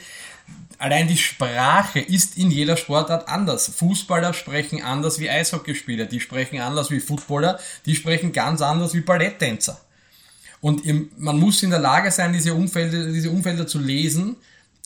Allein 0.78 1.08
die 1.08 1.16
Sprache 1.16 2.00
ist 2.00 2.38
in 2.38 2.50
jeder 2.50 2.76
Sportart 2.76 3.28
anders. 3.28 3.68
Fußballer 3.68 4.32
sprechen 4.32 4.82
anders 4.82 5.18
wie 5.18 5.28
Eishockeyspieler, 5.28 6.06
die 6.06 6.20
sprechen 6.20 6.60
anders 6.60 6.90
wie 6.90 7.00
Footballer, 7.00 7.58
die 7.86 7.96
sprechen 7.96 8.32
ganz 8.32 8.62
anders 8.62 8.94
wie 8.94 9.00
Balletttänzer. 9.00 9.80
Und 10.60 10.82
man 11.18 11.38
muss 11.38 11.62
in 11.62 11.70
der 11.70 11.78
Lage 11.78 12.10
sein, 12.10 12.32
diese 12.32 12.54
Umfelder, 12.54 13.10
diese 13.10 13.30
Umfelder 13.30 13.66
zu 13.66 13.78
lesen 13.78 14.36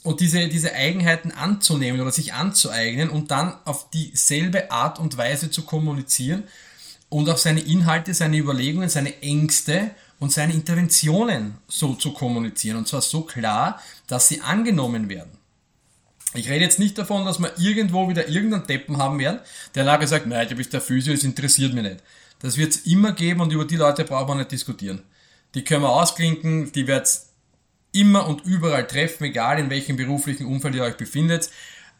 und 0.04 0.21
diese, 0.21 0.47
diese 0.49 0.73
Eigenheiten 0.73 1.33
anzunehmen 1.33 2.00
oder 2.00 2.12
sich 2.12 2.33
anzueignen 2.33 3.11
und 3.11 3.31
dann 3.31 3.54
auf 3.64 3.90
dieselbe 3.90 4.71
Art 4.71 5.00
und 5.00 5.16
Weise 5.16 5.50
zu 5.50 5.62
kommunizieren 5.62 6.45
und 7.09 7.28
auf 7.28 7.38
seine 7.38 7.61
Inhalte, 7.61 8.14
seine 8.14 8.38
Überlegungen, 8.38 8.88
seine 8.88 9.21
Ängste 9.23 9.90
und 10.21 10.33
seine 10.33 10.52
Interventionen 10.52 11.54
so 11.66 11.95
zu 11.95 12.12
kommunizieren. 12.12 12.76
Und 12.76 12.87
zwar 12.87 13.02
so 13.02 13.23
klar, 13.23 13.81
dass 14.07 14.28
sie 14.28 14.40
angenommen 14.43 15.09
werden. 15.09 15.33
Ich 16.35 16.49
rede 16.49 16.64
jetzt 16.64 16.78
nicht 16.78 16.99
davon, 16.99 17.25
dass 17.25 17.38
wir 17.38 17.52
irgendwo 17.59 18.09
wieder 18.09 18.28
irgendeinen 18.28 18.66
Deppen 18.66 18.99
haben 18.99 19.19
werden, 19.19 19.40
der 19.75 19.85
nachher 19.85 20.09
sagt, 20.09 20.26
nein, 20.26 20.49
du 20.49 20.57
bist 20.57 20.73
der 20.73 20.81
Physio, 20.81 21.14
es 21.14 21.25
interessiert 21.25 21.73
mich 21.73 21.85
nicht. 21.85 22.02
Das 22.40 22.57
wird 22.57 22.73
es 22.73 22.78
immer 22.87 23.12
geben 23.12 23.40
und 23.40 23.52
über 23.52 23.64
die 23.64 23.76
Leute 23.76 24.04
braucht 24.04 24.28
man 24.28 24.38
nicht 24.38 24.50
diskutieren. 24.50 25.02
Die 25.54 25.64
können 25.64 25.82
wir 25.82 25.90
ausklinken, 25.90 26.73
die 26.73 26.87
wird 26.87 27.06
es 27.06 27.30
immer 27.92 28.26
und 28.26 28.44
überall 28.44 28.87
treffen, 28.87 29.25
egal 29.25 29.58
in 29.58 29.70
welchem 29.70 29.96
beruflichen 29.96 30.46
Umfeld 30.46 30.75
ihr 30.75 30.82
euch 30.82 30.96
befindet. 30.96 31.50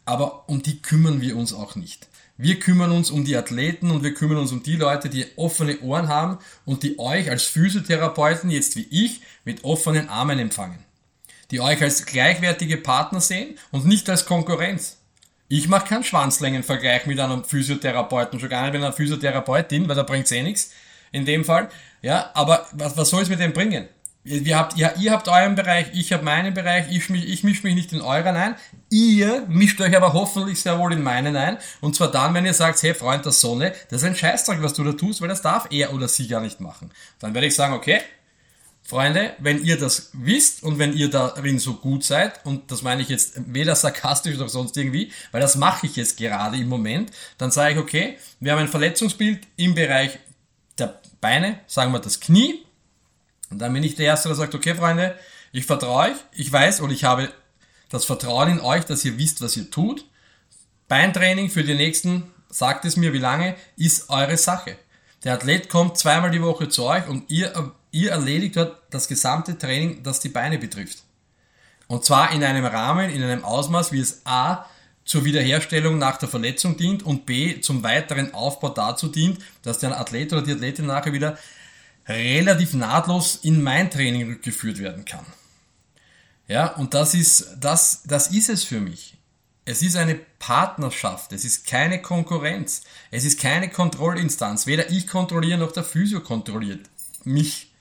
Aber 0.03 0.47
um 0.49 0.61
die 0.61 0.81
kümmern 0.81 1.21
wir 1.21 1.35
uns 1.37 1.53
auch 1.53 1.75
nicht. 1.75 2.07
Wir 2.37 2.59
kümmern 2.59 2.91
uns 2.91 3.11
um 3.11 3.23
die 3.23 3.37
Athleten 3.37 3.91
und 3.91 4.03
wir 4.03 4.13
kümmern 4.13 4.39
uns 4.39 4.51
um 4.51 4.61
die 4.61 4.75
Leute, 4.75 5.09
die 5.09 5.25
offene 5.37 5.79
Ohren 5.79 6.09
haben 6.09 6.37
und 6.65 6.83
die 6.83 6.99
euch 6.99 7.29
als 7.29 7.43
Physiotherapeuten, 7.43 8.49
jetzt 8.49 8.75
wie 8.75 8.87
ich, 8.91 9.21
mit 9.45 9.63
offenen 9.63 10.09
Armen 10.09 10.37
empfangen. 10.37 10.79
Die 11.51 11.61
euch 11.61 11.81
als 11.81 12.05
gleichwertige 12.05 12.75
Partner 12.75 13.21
sehen 13.21 13.57
und 13.71 13.85
nicht 13.85 14.09
als 14.09 14.25
Konkurrenz. 14.25 14.97
Ich 15.47 15.69
mache 15.69 15.87
keinen 15.87 16.03
Schwanzlängenvergleich 16.03 17.05
mit 17.05 17.19
einem 17.19 17.45
Physiotherapeuten, 17.45 18.39
schon 18.39 18.49
gar 18.49 18.63
nicht 18.63 18.73
mit 18.73 18.81
einer 18.81 18.91
Physiotherapeutin, 18.91 19.87
weil 19.87 19.95
da 19.95 20.03
bringt's 20.03 20.31
eh 20.31 20.43
nichts. 20.43 20.71
In 21.15 21.23
dem 21.23 21.45
Fall. 21.45 21.69
Ja, 22.01 22.29
aber 22.33 22.67
was, 22.73 22.97
was 22.97 23.09
soll 23.09 23.23
es 23.23 23.29
mit 23.29 23.39
dem 23.39 23.53
bringen? 23.53 23.87
Ihr 24.25 24.57
habt, 24.57 24.75
ja, 24.75 24.91
ihr 24.99 25.11
habt 25.11 25.29
euren 25.29 25.55
Bereich, 25.55 25.87
ich 25.93 26.11
habe 26.11 26.25
meinen 26.25 26.53
Bereich, 26.53 26.87
ich, 26.91 27.09
mich, 27.09 27.29
ich 27.29 27.43
mische 27.43 27.63
mich 27.63 27.75
nicht 27.75 27.93
in 27.93 28.01
euren 28.01 28.35
ein. 28.35 28.55
Ihr 28.89 29.45
mischt 29.47 29.79
euch 29.79 29.95
aber 29.95 30.11
hoffentlich 30.11 30.59
sehr 30.59 30.77
wohl 30.77 30.91
in 30.91 31.03
meinen 31.03 31.37
ein. 31.37 31.57
Und 31.79 31.95
zwar 31.95 32.11
dann, 32.11 32.33
wenn 32.33 32.45
ihr 32.45 32.53
sagt, 32.53 32.83
hey 32.83 32.93
Freund 32.93 33.23
der 33.23 33.31
Sonne, 33.31 33.73
das 33.89 34.01
ist 34.01 34.07
ein 34.07 34.15
Scheißdreck, 34.15 34.61
was 34.61 34.73
du 34.73 34.83
da 34.83 34.91
tust, 34.91 35.21
weil 35.21 35.29
das 35.29 35.41
darf 35.41 35.67
er 35.69 35.93
oder 35.93 36.09
sie 36.09 36.27
gar 36.27 36.41
nicht 36.41 36.59
machen. 36.59 36.91
Dann 37.19 37.33
werde 37.33 37.47
ich 37.47 37.55
sagen, 37.55 37.75
okay, 37.75 38.01
Freunde, 38.83 39.33
wenn 39.39 39.63
ihr 39.63 39.79
das 39.79 40.09
wisst 40.11 40.63
und 40.63 40.79
wenn 40.79 40.93
ihr 40.93 41.09
darin 41.09 41.59
so 41.59 41.75
gut 41.75 42.03
seid, 42.03 42.45
und 42.45 42.71
das 42.71 42.81
meine 42.81 43.01
ich 43.03 43.09
jetzt 43.09 43.33
weder 43.47 43.73
sarkastisch 43.75 44.37
noch 44.37 44.49
sonst 44.49 44.75
irgendwie, 44.75 45.13
weil 45.31 45.41
das 45.41 45.55
mache 45.55 45.87
ich 45.87 45.95
jetzt 45.95 46.17
gerade 46.17 46.57
im 46.57 46.67
Moment, 46.67 47.11
dann 47.37 47.51
sage 47.51 47.73
ich, 47.73 47.79
okay, 47.79 48.17
wir 48.41 48.51
haben 48.51 48.59
ein 48.59 48.67
Verletzungsbild 48.67 49.39
im 49.55 49.75
Bereich 49.75 50.19
der 50.77 50.99
Beine, 51.25 51.57
sagen 51.65 51.91
wir 51.91 51.97
das 51.97 52.19
Knie, 52.19 52.63
und 53.49 53.57
dann 53.57 53.73
bin 53.73 53.81
ich 53.81 53.95
der 53.95 54.05
Erste, 54.05 54.29
der 54.29 54.35
sagt, 54.35 54.53
okay, 54.53 54.75
Freunde, 54.75 55.17
ich 55.51 55.65
vertraue 55.65 56.11
euch, 56.11 56.17
ich 56.33 56.51
weiß 56.51 56.81
oder 56.81 56.93
ich 56.93 57.03
habe 57.03 57.33
das 57.89 58.05
Vertrauen 58.05 58.51
in 58.51 58.59
euch, 58.59 58.85
dass 58.85 59.03
ihr 59.05 59.17
wisst, 59.17 59.41
was 59.41 59.57
ihr 59.57 59.71
tut. 59.71 60.05
Beintraining 60.87 61.49
für 61.49 61.63
die 61.63 61.73
nächsten, 61.73 62.31
sagt 62.51 62.85
es 62.85 62.95
mir, 62.95 63.11
wie 63.11 63.17
lange, 63.17 63.55
ist 63.75 64.11
eure 64.11 64.37
Sache. 64.37 64.77
Der 65.23 65.33
Athlet 65.33 65.67
kommt 65.67 65.97
zweimal 65.97 66.29
die 66.29 66.43
Woche 66.43 66.69
zu 66.69 66.83
euch 66.83 67.07
und 67.07 67.31
ihr, 67.31 67.71
ihr 67.89 68.11
erledigt 68.11 68.55
dort 68.57 68.83
das 68.91 69.07
gesamte 69.07 69.57
Training, 69.57 70.03
das 70.03 70.19
die 70.19 70.29
Beine 70.29 70.59
betrifft. 70.59 70.99
Und 71.87 72.05
zwar 72.05 72.33
in 72.33 72.43
einem 72.43 72.65
Rahmen, 72.65 73.09
in 73.09 73.23
einem 73.23 73.43
Ausmaß, 73.43 73.91
wie 73.91 73.99
es 73.99 74.21
A 74.25 74.67
zur 75.05 75.23
Wiederherstellung 75.23 75.97
nach 75.97 76.17
der 76.17 76.27
Verletzung 76.27 76.77
dient 76.77 77.03
und 77.03 77.25
B 77.25 77.61
zum 77.61 77.83
weiteren 77.83 78.33
Aufbau 78.33 78.69
dazu 78.69 79.07
dient, 79.07 79.39
dass 79.61 79.79
der 79.79 79.99
Athlet 79.99 80.33
oder 80.33 80.41
die 80.41 80.51
Athletin 80.51 80.87
nachher 80.87 81.13
wieder 81.13 81.37
relativ 82.07 82.73
nahtlos 82.73 83.39
in 83.43 83.63
mein 83.63 83.89
Training 83.89 84.27
rückgeführt 84.27 84.79
werden 84.79 85.05
kann. 85.05 85.25
Ja, 86.47 86.67
und 86.75 86.93
das 86.93 87.13
ist, 87.13 87.55
das, 87.59 88.03
das 88.05 88.27
ist 88.27 88.49
es 88.49 88.63
für 88.63 88.79
mich. 88.79 89.15
Es 89.67 89.81
ist 89.81 89.95
eine 89.95 90.15
Partnerschaft, 90.37 91.31
es 91.33 91.43
ist 91.43 91.65
keine 91.65 91.99
Konkurrenz, 91.99 92.83
es 93.09 93.25
ist 93.25 93.39
keine 93.39 93.69
Kontrollinstanz. 93.69 94.67
Weder 94.67 94.91
ich 94.91 95.07
kontrolliere 95.07 95.57
noch 95.57 95.71
der 95.71 95.83
Physio 95.83 96.19
kontrolliert 96.19 96.87
mich, 97.23 97.71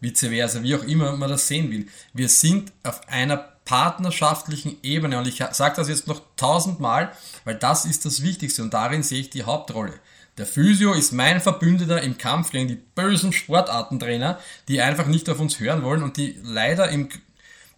vice 0.00 0.26
versa, 0.28 0.62
wie 0.64 0.74
auch 0.74 0.82
immer 0.82 1.16
man 1.16 1.30
das 1.30 1.46
sehen 1.46 1.70
will. 1.70 1.86
Wir 2.12 2.28
sind 2.28 2.72
auf 2.82 3.06
einer 3.08 3.52
partnerschaftlichen 3.68 4.78
Ebene 4.82 5.18
und 5.18 5.28
ich 5.28 5.44
sage 5.52 5.76
das 5.76 5.90
jetzt 5.90 6.06
noch 6.06 6.22
tausendmal, 6.36 7.12
weil 7.44 7.54
das 7.54 7.84
ist 7.84 8.06
das 8.06 8.22
Wichtigste 8.22 8.62
und 8.62 8.72
darin 8.72 9.02
sehe 9.02 9.20
ich 9.20 9.28
die 9.28 9.42
Hauptrolle. 9.42 9.92
Der 10.38 10.46
Physio 10.46 10.94
ist 10.94 11.12
mein 11.12 11.42
Verbündeter 11.42 12.00
im 12.00 12.16
Kampf 12.16 12.50
gegen 12.50 12.66
die 12.66 12.76
bösen 12.76 13.30
Sportartentrainer, 13.30 14.38
die 14.68 14.80
einfach 14.80 15.06
nicht 15.06 15.28
auf 15.28 15.38
uns 15.38 15.60
hören 15.60 15.82
wollen 15.82 16.02
und 16.02 16.16
die 16.16 16.38
leider 16.42 16.88
in 16.88 17.10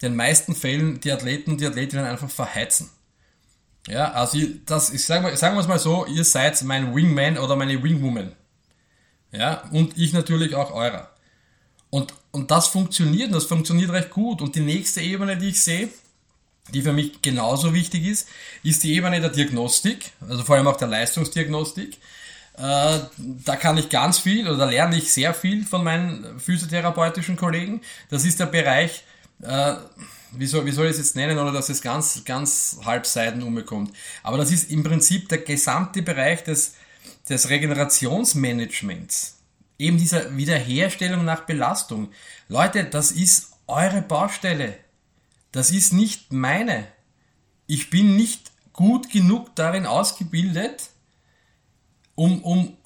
den 0.00 0.14
meisten 0.14 0.54
Fällen 0.54 1.00
die 1.00 1.10
Athleten 1.10 1.50
und 1.50 1.60
die 1.60 1.66
Athletinnen 1.66 2.04
einfach 2.04 2.30
verheizen. 2.30 2.88
Ja, 3.88 4.12
also 4.12 4.38
das, 4.66 4.90
ich 4.90 5.04
sag 5.04 5.24
mal, 5.24 5.36
sagen 5.36 5.56
wir 5.56 5.60
es 5.60 5.66
mal 5.66 5.80
so, 5.80 6.06
ihr 6.06 6.22
seid 6.22 6.62
mein 6.62 6.94
Wingman 6.94 7.36
oder 7.36 7.56
meine 7.56 7.82
Wingwoman. 7.82 8.36
Ja, 9.32 9.64
und 9.72 9.98
ich 9.98 10.12
natürlich 10.12 10.54
auch 10.54 10.70
eurer. 10.70 11.10
Und, 11.88 12.14
und 12.32 12.50
das 12.50 12.68
funktioniert, 12.68 13.28
und 13.28 13.34
das 13.34 13.44
funktioniert 13.44 13.90
recht 13.90 14.10
gut. 14.10 14.40
Und 14.40 14.54
die 14.54 14.60
nächste 14.60 15.00
Ebene, 15.00 15.36
die 15.36 15.48
ich 15.48 15.60
sehe, 15.60 15.88
die 16.72 16.82
für 16.82 16.92
mich 16.92 17.22
genauso 17.22 17.74
wichtig 17.74 18.06
ist, 18.06 18.28
ist 18.62 18.82
die 18.84 18.94
Ebene 18.94 19.20
der 19.20 19.30
Diagnostik, 19.30 20.12
also 20.28 20.44
vor 20.44 20.56
allem 20.56 20.68
auch 20.68 20.76
der 20.76 20.88
Leistungsdiagnostik. 20.88 21.96
Äh, 22.56 22.98
da 23.16 23.56
kann 23.56 23.78
ich 23.78 23.88
ganz 23.88 24.18
viel 24.18 24.48
oder 24.48 24.66
lerne 24.66 24.96
ich 24.96 25.12
sehr 25.12 25.34
viel 25.34 25.64
von 25.64 25.82
meinen 25.82 26.38
physiotherapeutischen 26.38 27.36
Kollegen. 27.36 27.80
Das 28.10 28.24
ist 28.24 28.38
der 28.38 28.46
Bereich, 28.46 29.04
äh, 29.42 29.74
wie 30.32 30.46
soll, 30.46 30.66
wie 30.66 30.70
soll 30.70 30.86
ich 30.86 30.92
es 30.92 30.98
jetzt 30.98 31.16
nennen, 31.16 31.38
oder 31.38 31.52
dass 31.52 31.68
es 31.68 31.82
ganz, 31.82 32.22
ganz 32.24 32.78
halbseiten 32.84 33.42
umbekommt. 33.42 33.92
Aber 34.22 34.36
das 34.36 34.52
ist 34.52 34.70
im 34.70 34.84
Prinzip 34.84 35.28
der 35.28 35.38
gesamte 35.38 36.02
Bereich 36.02 36.44
des, 36.44 36.74
des 37.28 37.48
Regenerationsmanagements. 37.48 39.39
Eben 39.80 39.96
dieser 39.96 40.36
Wiederherstellung 40.36 41.24
nach 41.24 41.46
Belastung. 41.46 42.10
Leute, 42.48 42.84
das 42.84 43.12
ist 43.12 43.52
eure 43.66 44.02
Baustelle. 44.02 44.76
Das 45.52 45.70
ist 45.70 45.94
nicht 45.94 46.34
meine. 46.34 46.86
Ich 47.66 47.88
bin 47.88 48.14
nicht 48.14 48.52
gut 48.74 49.10
genug 49.10 49.56
darin 49.56 49.86
ausgebildet, 49.86 50.90
um, 52.14 52.42
um, 52.42 52.76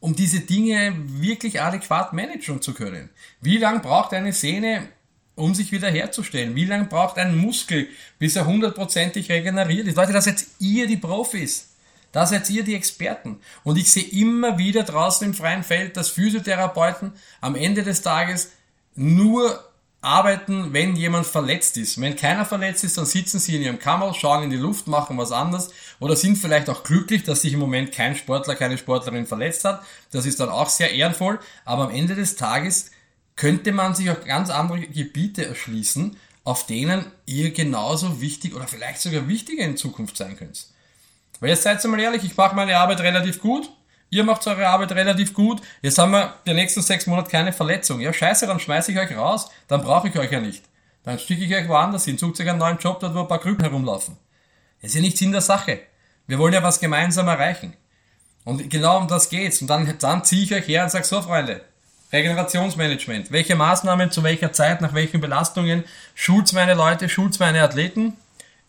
um 0.00 0.16
diese 0.16 0.40
Dinge 0.40 0.94
wirklich 1.20 1.60
adäquat 1.60 2.14
managen 2.14 2.62
zu 2.62 2.72
können. 2.72 3.10
Wie 3.42 3.58
lange 3.58 3.80
braucht 3.80 4.14
eine 4.14 4.32
Sehne, 4.32 4.88
um 5.34 5.54
sich 5.54 5.70
wieder 5.70 5.90
herzustellen? 5.90 6.54
Wie 6.54 6.64
lange 6.64 6.86
braucht 6.86 7.18
ein 7.18 7.36
Muskel, 7.36 7.88
bis 8.18 8.36
er 8.36 8.46
hundertprozentig 8.46 9.28
regeneriert 9.30 9.86
ist? 9.86 9.96
Leute, 9.96 10.14
das 10.14 10.24
seid 10.24 10.46
ihr 10.58 10.86
die 10.86 10.96
Profis. 10.96 11.74
Da 12.12 12.26
seid 12.26 12.48
ihr 12.50 12.64
die 12.64 12.74
Experten. 12.74 13.40
Und 13.64 13.76
ich 13.76 13.92
sehe 13.92 14.04
immer 14.04 14.58
wieder 14.58 14.82
draußen 14.82 15.26
im 15.26 15.34
freien 15.34 15.62
Feld, 15.62 15.96
dass 15.96 16.08
Physiotherapeuten 16.08 17.12
am 17.40 17.54
Ende 17.54 17.82
des 17.82 18.02
Tages 18.02 18.50
nur 18.94 19.64
arbeiten, 20.00 20.72
wenn 20.72 20.94
jemand 20.94 21.26
verletzt 21.26 21.76
ist. 21.76 22.00
Wenn 22.00 22.16
keiner 22.16 22.44
verletzt 22.44 22.84
ist, 22.84 22.96
dann 22.98 23.06
sitzen 23.06 23.40
sie 23.40 23.56
in 23.56 23.62
ihrem 23.62 23.78
Kammer, 23.78 24.14
schauen 24.14 24.44
in 24.44 24.50
die 24.50 24.56
Luft, 24.56 24.86
machen 24.86 25.18
was 25.18 25.32
anderes 25.32 25.70
oder 25.98 26.14
sind 26.14 26.36
vielleicht 26.36 26.70
auch 26.70 26.84
glücklich, 26.84 27.24
dass 27.24 27.42
sich 27.42 27.52
im 27.52 27.58
Moment 27.58 27.92
kein 27.92 28.14
Sportler, 28.14 28.54
keine 28.54 28.78
Sportlerin 28.78 29.26
verletzt 29.26 29.64
hat. 29.64 29.82
Das 30.12 30.24
ist 30.24 30.38
dann 30.40 30.50
auch 30.50 30.68
sehr 30.68 30.92
ehrenvoll. 30.92 31.40
Aber 31.64 31.84
am 31.84 31.90
Ende 31.90 32.14
des 32.14 32.36
Tages 32.36 32.90
könnte 33.34 33.72
man 33.72 33.94
sich 33.94 34.10
auch 34.10 34.24
ganz 34.24 34.50
andere 34.50 34.80
Gebiete 34.80 35.46
erschließen, 35.46 36.16
auf 36.44 36.66
denen 36.66 37.06
ihr 37.26 37.50
genauso 37.50 38.20
wichtig 38.20 38.54
oder 38.54 38.66
vielleicht 38.66 39.00
sogar 39.00 39.28
wichtiger 39.28 39.64
in 39.64 39.76
Zukunft 39.76 40.16
sein 40.16 40.36
könnt. 40.36 40.68
Weil 41.40 41.50
jetzt 41.50 41.62
seid 41.62 41.82
ihr 41.84 41.88
mal 41.88 42.00
ehrlich, 42.00 42.24
ich 42.24 42.36
mache 42.36 42.54
meine 42.54 42.76
Arbeit 42.76 43.00
relativ 43.00 43.40
gut, 43.40 43.70
Ihr 44.10 44.24
macht 44.24 44.46
eure 44.46 44.66
Arbeit 44.66 44.92
relativ 44.92 45.34
gut. 45.34 45.60
Jetzt 45.82 45.98
haben 45.98 46.12
wir 46.12 46.34
die 46.46 46.54
nächsten 46.54 46.80
sechs 46.80 47.06
Monate 47.06 47.30
keine 47.30 47.52
Verletzung. 47.52 48.00
Ja, 48.00 48.12
scheiße, 48.12 48.46
dann 48.46 48.58
schmeiße 48.58 48.92
ich 48.92 48.98
euch 48.98 49.14
raus. 49.14 49.50
Dann 49.66 49.82
brauche 49.82 50.08
ich 50.08 50.18
euch 50.18 50.32
ja 50.32 50.40
nicht. 50.40 50.64
Dann 51.04 51.18
schicke 51.18 51.44
ich 51.44 51.54
euch 51.54 51.68
woanders 51.68 52.06
hin. 52.06 52.16
Sucht 52.16 52.40
euch 52.40 52.48
einen 52.48 52.58
neuen 52.58 52.78
Job, 52.78 53.00
dort 53.00 53.14
wo 53.14 53.20
ein 53.20 53.28
paar 53.28 53.40
Krücken 53.40 53.64
herumlaufen. 53.64 54.16
Das 54.80 54.90
ist 54.90 54.94
ja 54.94 55.02
nichts 55.02 55.20
in 55.20 55.32
der 55.32 55.42
Sache. 55.42 55.80
Wir 56.26 56.38
wollen 56.38 56.54
ja 56.54 56.62
was 56.62 56.80
gemeinsam 56.80 57.28
erreichen. 57.28 57.74
Und 58.44 58.70
genau 58.70 58.98
um 58.98 59.08
das 59.08 59.28
geht's. 59.28 59.60
Und 59.60 59.68
dann, 59.68 59.94
dann 59.98 60.24
ziehe 60.24 60.44
ich 60.44 60.54
euch 60.54 60.66
her 60.68 60.84
und 60.84 60.90
sage 60.90 61.04
so, 61.04 61.20
Freunde, 61.20 61.60
Regenerationsmanagement. 62.10 63.30
Welche 63.30 63.56
Maßnahmen 63.56 64.10
zu 64.10 64.22
welcher 64.22 64.54
Zeit, 64.54 64.80
nach 64.80 64.94
welchen 64.94 65.20
Belastungen 65.20 65.84
schult 66.14 66.50
meine 66.54 66.72
Leute, 66.72 67.10
schult 67.10 67.38
meine 67.40 67.62
Athleten. 67.62 68.16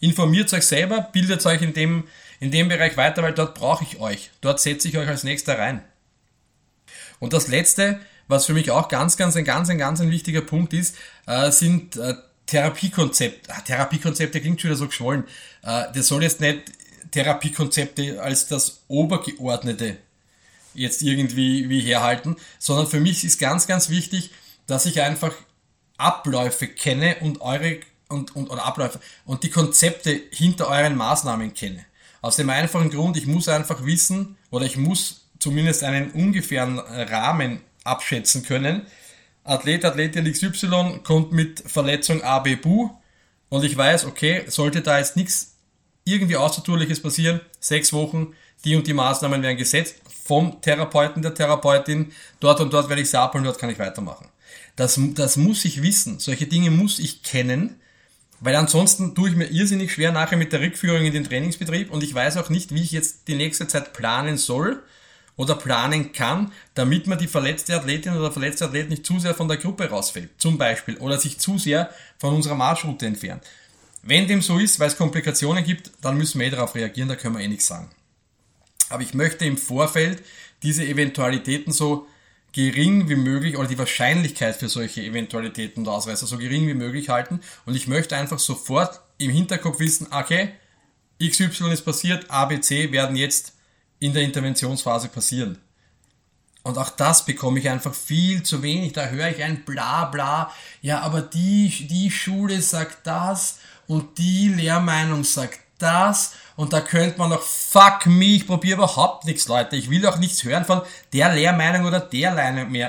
Informiert 0.01 0.53
euch 0.53 0.65
selber, 0.65 1.07
bildet 1.13 1.45
euch 1.45 1.61
in 1.61 1.73
dem 1.73 2.05
in 2.39 2.51
dem 2.51 2.69
Bereich 2.69 2.97
weiter, 2.97 3.23
weil 3.23 3.33
dort 3.33 3.55
brauche 3.55 3.83
ich 3.83 3.99
euch. 3.99 4.31
Dort 4.41 4.59
setze 4.59 4.87
ich 4.87 4.97
euch 4.97 5.07
als 5.07 5.23
nächster 5.23 5.57
rein. 5.57 5.83
Und 7.19 7.33
das 7.33 7.47
letzte, 7.47 7.99
was 8.27 8.45
für 8.45 8.53
mich 8.53 8.71
auch 8.71 8.87
ganz, 8.87 9.17
ganz, 9.17 9.35
ein 9.35 9.43
ganz, 9.43 9.69
ein 9.69 9.77
ganz 9.77 9.99
ein 9.99 10.11
wichtiger 10.11 10.41
Punkt 10.41 10.73
ist, 10.73 10.95
äh, 11.27 11.51
sind 11.51 11.97
äh, 11.97 12.15
Therapiekonzept, 12.45 13.49
ah, 13.49 13.61
Therapiekonzepte 13.61 14.41
klingt 14.41 14.61
schon 14.61 14.69
wieder 14.69 14.77
so 14.77 14.87
geschwollen. 14.87 15.25
Äh, 15.63 15.85
das 15.93 16.07
soll 16.07 16.23
jetzt 16.23 16.39
nicht 16.39 16.71
Therapiekonzepte 17.11 18.21
als 18.21 18.47
das 18.47 18.83
Obergeordnete 18.87 19.97
jetzt 20.73 21.01
irgendwie 21.01 21.69
wie 21.69 21.81
herhalten, 21.81 22.37
sondern 22.57 22.87
für 22.87 22.99
mich 22.99 23.23
ist 23.23 23.39
ganz, 23.39 23.67
ganz 23.67 23.89
wichtig, 23.89 24.31
dass 24.67 24.85
ich 24.85 25.01
einfach 25.01 25.33
Abläufe 25.97 26.67
kenne 26.67 27.17
und 27.21 27.41
eure 27.41 27.79
und, 28.07 28.35
und 28.35 28.49
oder 28.49 28.65
Abläufe 28.65 28.99
und 29.25 29.43
die 29.43 29.49
Konzepte 29.49 30.19
hinter 30.31 30.67
euren 30.69 30.95
Maßnahmen 30.95 31.53
kenne. 31.53 31.85
Aus 32.21 32.35
dem 32.35 32.49
einfachen 32.49 32.89
Grund, 32.89 33.17
ich 33.17 33.27
muss 33.27 33.47
einfach 33.47 33.85
wissen 33.85 34.37
oder 34.51 34.65
ich 34.65 34.77
muss 34.77 35.29
zumindest 35.39 35.83
einen 35.83 36.11
ungefähren 36.11 36.79
Rahmen 36.79 37.61
abschätzen 37.83 38.43
können. 38.43 38.83
Athlet, 39.43 39.85
Athletin 39.85 40.31
XY 40.31 40.99
kommt 41.03 41.31
mit 41.31 41.63
Verletzung 41.65 42.21
A, 42.23 42.39
B, 42.39 42.55
Bu 42.55 42.89
und 43.47 43.63
ich 43.63 43.75
weiß, 43.75 44.05
okay, 44.05 44.43
sollte 44.47 44.81
da 44.81 44.99
jetzt 44.99 45.15
nichts 45.15 45.55
irgendwie 46.03 46.35
Außertourliches 46.35 47.01
passieren, 47.01 47.39
sechs 47.59 47.93
Wochen, 47.93 48.33
die 48.65 48.75
und 48.75 48.85
die 48.87 48.93
Maßnahmen 48.93 49.41
werden 49.41 49.57
gesetzt 49.57 49.95
vom 50.25 50.61
Therapeuten, 50.61 51.21
der 51.21 51.33
Therapeutin, 51.33 52.11
dort 52.39 52.59
und 52.59 52.73
dort 52.73 52.89
werde 52.89 53.01
ich 53.01 53.15
abholen, 53.15 53.45
dort 53.45 53.57
kann 53.57 53.69
ich 53.69 53.79
weitermachen. 53.79 54.29
Das, 54.75 54.99
das 55.15 55.37
muss 55.37 55.65
ich 55.65 55.81
wissen, 55.81 56.19
solche 56.19 56.47
Dinge 56.47 56.69
muss 56.71 56.99
ich 56.99 57.23
kennen, 57.23 57.79
weil 58.41 58.55
ansonsten 58.55 59.15
tue 59.15 59.29
ich 59.29 59.35
mir 59.35 59.47
irrsinnig 59.47 59.93
schwer 59.93 60.11
nachher 60.11 60.37
mit 60.37 60.53
der 60.53 60.61
Rückführung 60.61 61.03
in 61.03 61.13
den 61.13 61.23
Trainingsbetrieb 61.23 61.91
und 61.91 62.03
ich 62.03 62.13
weiß 62.13 62.37
auch 62.37 62.49
nicht, 62.49 62.73
wie 62.73 62.81
ich 62.81 62.91
jetzt 62.91 63.27
die 63.27 63.35
nächste 63.35 63.67
Zeit 63.67 63.93
planen 63.93 64.37
soll 64.37 64.81
oder 65.35 65.55
planen 65.55 66.11
kann, 66.11 66.51
damit 66.73 67.07
man 67.07 67.17
die 67.17 67.27
verletzte 67.27 67.75
Athletin 67.75 68.15
oder 68.15 68.31
verletzte 68.31 68.65
Athlet 68.65 68.89
nicht 68.89 69.05
zu 69.05 69.19
sehr 69.19 69.33
von 69.33 69.47
der 69.47 69.57
Gruppe 69.57 69.89
rausfällt, 69.89 70.29
zum 70.37 70.57
Beispiel, 70.57 70.97
oder 70.97 71.17
sich 71.17 71.39
zu 71.39 71.57
sehr 71.57 71.89
von 72.17 72.33
unserer 72.33 72.55
Marschroute 72.55 73.05
entfernt. 73.05 73.43
Wenn 74.03 74.27
dem 74.27 74.41
so 74.41 74.57
ist, 74.57 74.79
weil 74.79 74.87
es 74.87 74.97
Komplikationen 74.97 75.63
gibt, 75.63 75.91
dann 76.01 76.17
müssen 76.17 76.39
wir 76.39 76.47
eh 76.47 76.51
darauf 76.51 76.75
reagieren, 76.75 77.09
da 77.09 77.15
können 77.15 77.37
wir 77.37 77.43
eh 77.43 77.47
nichts 77.47 77.67
sagen. 77.67 77.89
Aber 78.89 79.01
ich 79.01 79.13
möchte 79.13 79.45
im 79.45 79.57
Vorfeld 79.57 80.23
diese 80.63 80.85
Eventualitäten 80.85 81.71
so 81.71 82.07
gering 82.51 83.09
wie 83.09 83.15
möglich 83.15 83.57
oder 83.57 83.67
die 83.67 83.77
Wahrscheinlichkeit 83.77 84.55
für 84.55 84.69
solche 84.69 85.01
Eventualitäten 85.01 85.81
und 85.81 85.87
Ausreißer 85.87 86.27
so 86.27 86.37
gering 86.37 86.67
wie 86.67 86.73
möglich 86.73 87.09
halten 87.09 87.41
und 87.65 87.75
ich 87.75 87.87
möchte 87.87 88.15
einfach 88.15 88.39
sofort 88.39 89.01
im 89.17 89.31
Hinterkopf 89.31 89.79
wissen, 89.79 90.07
okay, 90.11 90.53
XY 91.21 91.71
ist 91.71 91.83
passiert, 91.83 92.31
ABC 92.31 92.91
werden 92.91 93.15
jetzt 93.15 93.53
in 93.99 94.13
der 94.13 94.23
Interventionsphase 94.23 95.09
passieren. 95.09 95.59
Und 96.63 96.77
auch 96.77 96.89
das 96.89 97.25
bekomme 97.25 97.59
ich 97.59 97.69
einfach 97.69 97.93
viel 97.93 98.43
zu 98.43 98.61
wenig. 98.63 98.93
Da 98.93 99.07
höre 99.07 99.29
ich 99.29 99.43
ein 99.43 99.63
bla 99.65 100.05
bla. 100.05 100.53
Ja, 100.81 100.99
aber 101.01 101.21
die, 101.21 101.87
die 101.89 102.11
Schule 102.11 102.61
sagt 102.61 103.07
das 103.07 103.59
und 103.87 104.17
die 104.17 104.49
Lehrmeinung 104.49 105.23
sagt 105.23 105.59
das 105.77 106.33
und 106.59 106.73
da 106.73 106.81
könnte 106.81 107.17
man 107.17 107.29
noch, 107.29 107.41
fuck 107.41 108.05
me, 108.05 108.35
ich 108.35 108.45
probiere 108.45 108.79
überhaupt 108.79 109.23
nichts, 109.23 109.47
Leute. 109.47 109.77
Ich 109.77 109.89
will 109.89 110.05
auch 110.05 110.17
nichts 110.17 110.43
hören 110.43 110.65
von 110.65 110.81
der 111.13 111.33
Lehrmeinung 111.33 111.85
oder 111.85 112.01
der 112.01 112.35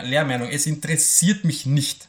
Lehrmeinung. 0.02 0.48
Es 0.48 0.66
interessiert 0.66 1.44
mich 1.44 1.66
nicht. 1.66 2.08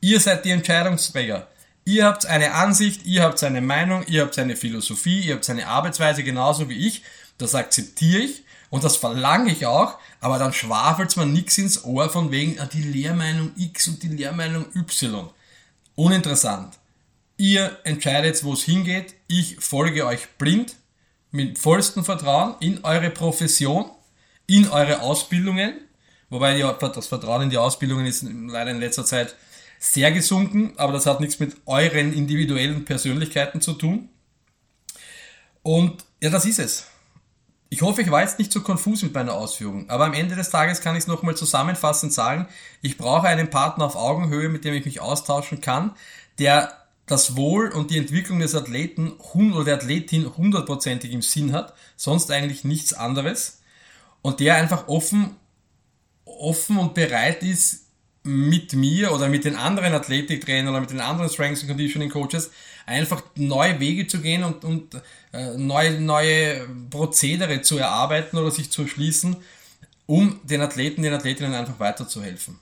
Ihr 0.00 0.18
seid 0.18 0.44
die 0.44 0.50
Entscheidungsträger. 0.50 1.46
Ihr 1.84 2.04
habt 2.04 2.26
eine 2.26 2.54
Ansicht, 2.54 3.06
ihr 3.06 3.22
habt 3.22 3.40
eine 3.44 3.60
Meinung, 3.60 4.04
ihr 4.08 4.22
habt 4.22 4.36
eine 4.36 4.56
Philosophie, 4.56 5.20
ihr 5.20 5.36
habt 5.36 5.48
eine 5.48 5.68
Arbeitsweise 5.68 6.24
genauso 6.24 6.68
wie 6.68 6.88
ich. 6.88 7.04
Das 7.38 7.54
akzeptiere 7.54 8.22
ich 8.22 8.42
und 8.68 8.82
das 8.82 8.96
verlange 8.96 9.52
ich 9.52 9.66
auch, 9.66 9.96
aber 10.20 10.40
dann 10.40 10.52
schwafelt 10.52 11.16
man 11.16 11.32
nichts 11.32 11.56
ins 11.56 11.84
Ohr 11.84 12.10
von 12.10 12.32
wegen 12.32 12.58
ah, 12.58 12.66
die 12.66 12.82
Lehrmeinung 12.82 13.52
X 13.56 13.86
und 13.86 14.02
die 14.02 14.08
Lehrmeinung 14.08 14.66
Y. 14.74 15.30
Uninteressant. 15.94 16.80
Ihr 17.36 17.78
entscheidet, 17.84 18.42
wo 18.44 18.52
es 18.52 18.62
hingeht. 18.62 19.14
Ich 19.26 19.56
folge 19.60 20.06
euch 20.06 20.28
blind 20.38 20.76
mit 21.30 21.58
vollstem 21.58 22.04
Vertrauen 22.04 22.54
in 22.60 22.84
eure 22.84 23.10
Profession, 23.10 23.90
in 24.46 24.68
eure 24.68 25.00
Ausbildungen. 25.00 25.80
Wobei 26.30 26.60
das 26.60 27.06
Vertrauen 27.06 27.42
in 27.42 27.50
die 27.50 27.58
Ausbildungen 27.58 28.06
ist 28.06 28.22
leider 28.22 28.70
in 28.70 28.80
letzter 28.80 29.04
Zeit 29.04 29.34
sehr 29.78 30.12
gesunken, 30.12 30.72
aber 30.76 30.92
das 30.92 31.06
hat 31.06 31.20
nichts 31.20 31.40
mit 31.40 31.56
euren 31.66 32.12
individuellen 32.12 32.84
Persönlichkeiten 32.84 33.60
zu 33.60 33.74
tun. 33.74 34.08
Und 35.62 36.04
ja, 36.22 36.30
das 36.30 36.46
ist 36.46 36.58
es. 36.58 36.86
Ich 37.68 37.82
hoffe, 37.82 38.02
ich 38.02 38.10
war 38.10 38.22
jetzt 38.22 38.38
nicht 38.38 38.52
so 38.52 38.60
konfus 38.60 39.02
mit 39.02 39.12
meiner 39.12 39.34
Ausführung, 39.34 39.90
aber 39.90 40.04
am 40.04 40.12
Ende 40.12 40.36
des 40.36 40.50
Tages 40.50 40.80
kann 40.80 40.94
ich 40.94 41.02
es 41.02 41.06
nochmal 41.08 41.36
zusammenfassend 41.36 42.12
sagen. 42.12 42.46
Ich 42.82 42.96
brauche 42.96 43.26
einen 43.26 43.50
Partner 43.50 43.86
auf 43.86 43.96
Augenhöhe, 43.96 44.48
mit 44.48 44.64
dem 44.64 44.74
ich 44.74 44.84
mich 44.84 45.00
austauschen 45.00 45.60
kann, 45.60 45.96
der 46.38 46.83
das 47.06 47.36
Wohl 47.36 47.68
und 47.68 47.90
die 47.90 47.98
Entwicklung 47.98 48.38
des 48.38 48.54
Athleten 48.54 49.12
oder 49.34 49.64
der 49.64 49.74
Athletin 49.74 50.36
hundertprozentig 50.36 51.12
im 51.12 51.22
Sinn 51.22 51.52
hat, 51.52 51.74
sonst 51.96 52.30
eigentlich 52.30 52.64
nichts 52.64 52.92
anderes. 52.92 53.60
Und 54.22 54.40
der 54.40 54.56
einfach 54.56 54.88
offen, 54.88 55.36
offen 56.24 56.78
und 56.78 56.94
bereit 56.94 57.42
ist, 57.42 57.84
mit 58.26 58.72
mir 58.72 59.12
oder 59.12 59.28
mit 59.28 59.44
den 59.44 59.54
anderen 59.54 59.92
Athletiktrainern 59.92 60.70
oder 60.70 60.80
mit 60.80 60.90
den 60.90 61.00
anderen 61.00 61.30
Strengths 61.30 61.60
and 61.60 61.68
Conditioning 61.68 62.08
Coaches 62.08 62.50
einfach 62.86 63.22
neue 63.34 63.78
Wege 63.80 64.06
zu 64.06 64.20
gehen 64.20 64.44
und, 64.44 64.64
und 64.64 64.94
äh, 65.32 65.58
neue, 65.58 66.00
neue 66.00 66.66
Prozedere 66.88 67.60
zu 67.60 67.76
erarbeiten 67.76 68.38
oder 68.38 68.50
sich 68.50 68.70
zu 68.70 68.82
erschließen, 68.82 69.36
um 70.06 70.40
den 70.42 70.62
Athleten, 70.62 71.02
den 71.02 71.12
Athletinnen 71.12 71.54
einfach 71.54 71.78
weiterzuhelfen. 71.78 72.58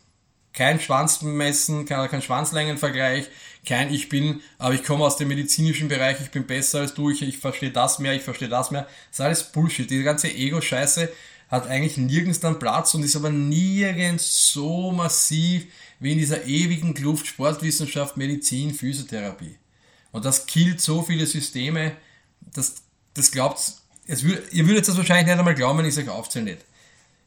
Kein 0.53 0.81
Schwanzmessen, 0.81 1.87
kein, 1.87 2.09
kein 2.11 2.23
Schwanzlängenvergleich, 2.23 3.29
kein 3.67 3.93
Ich 3.93 4.09
bin, 4.09 4.41
aber 4.59 4.75
ich 4.75 4.85
komme 4.85 5.05
aus 5.05 5.17
dem 5.17 5.29
medizinischen 5.29 5.89
Bereich, 5.89 6.21
ich 6.21 6.31
bin 6.31 6.47
besser 6.47 6.81
als 6.81 6.95
du, 6.95 7.11
ich, 7.11 7.23
ich 7.23 7.39
verstehe 7.39 7.71
das 7.71 7.99
mehr, 7.99 8.15
ich 8.15 8.23
verstehe 8.23 8.49
das 8.49 8.71
mehr. 8.71 8.83
Das 8.83 9.19
ist 9.19 9.21
alles 9.21 9.45
Bullshit. 9.45 9.89
Diese 9.89 10.03
ganze 10.03 10.29
Ego-Scheiße 10.29 11.11
hat 11.49 11.67
eigentlich 11.69 11.97
nirgends 11.97 12.41
dann 12.41 12.59
Platz 12.59 12.95
und 12.95 13.03
ist 13.03 13.17
aber 13.17 13.31
nirgends 13.31 14.53
so 14.53 14.91
massiv 14.91 15.67
wie 16.01 16.13
in 16.13 16.19
dieser 16.19 16.45
ewigen 16.47 16.95
Kluft 16.95 17.27
Sportwissenschaft, 17.27 18.17
Medizin, 18.17 18.75
Physiotherapie. 18.75 19.57
Und 20.11 20.25
das 20.25 20.47
killt 20.47 20.81
so 20.81 21.03
viele 21.03 21.27
Systeme, 21.27 21.93
das, 22.41 22.83
das 23.15 23.31
glaubt, 23.31 23.61
es 24.07 24.25
würd, 24.25 24.53
ihr 24.53 24.67
würdet 24.67 24.89
das 24.89 24.97
wahrscheinlich 24.97 25.27
nicht 25.27 25.39
einmal 25.39 25.55
glauben, 25.55 25.79
wenn 25.79 25.87
ich 25.87 25.97
es 25.97 25.99
euch 25.99 26.09
aufzähle 26.09 26.47
nicht 26.47 26.65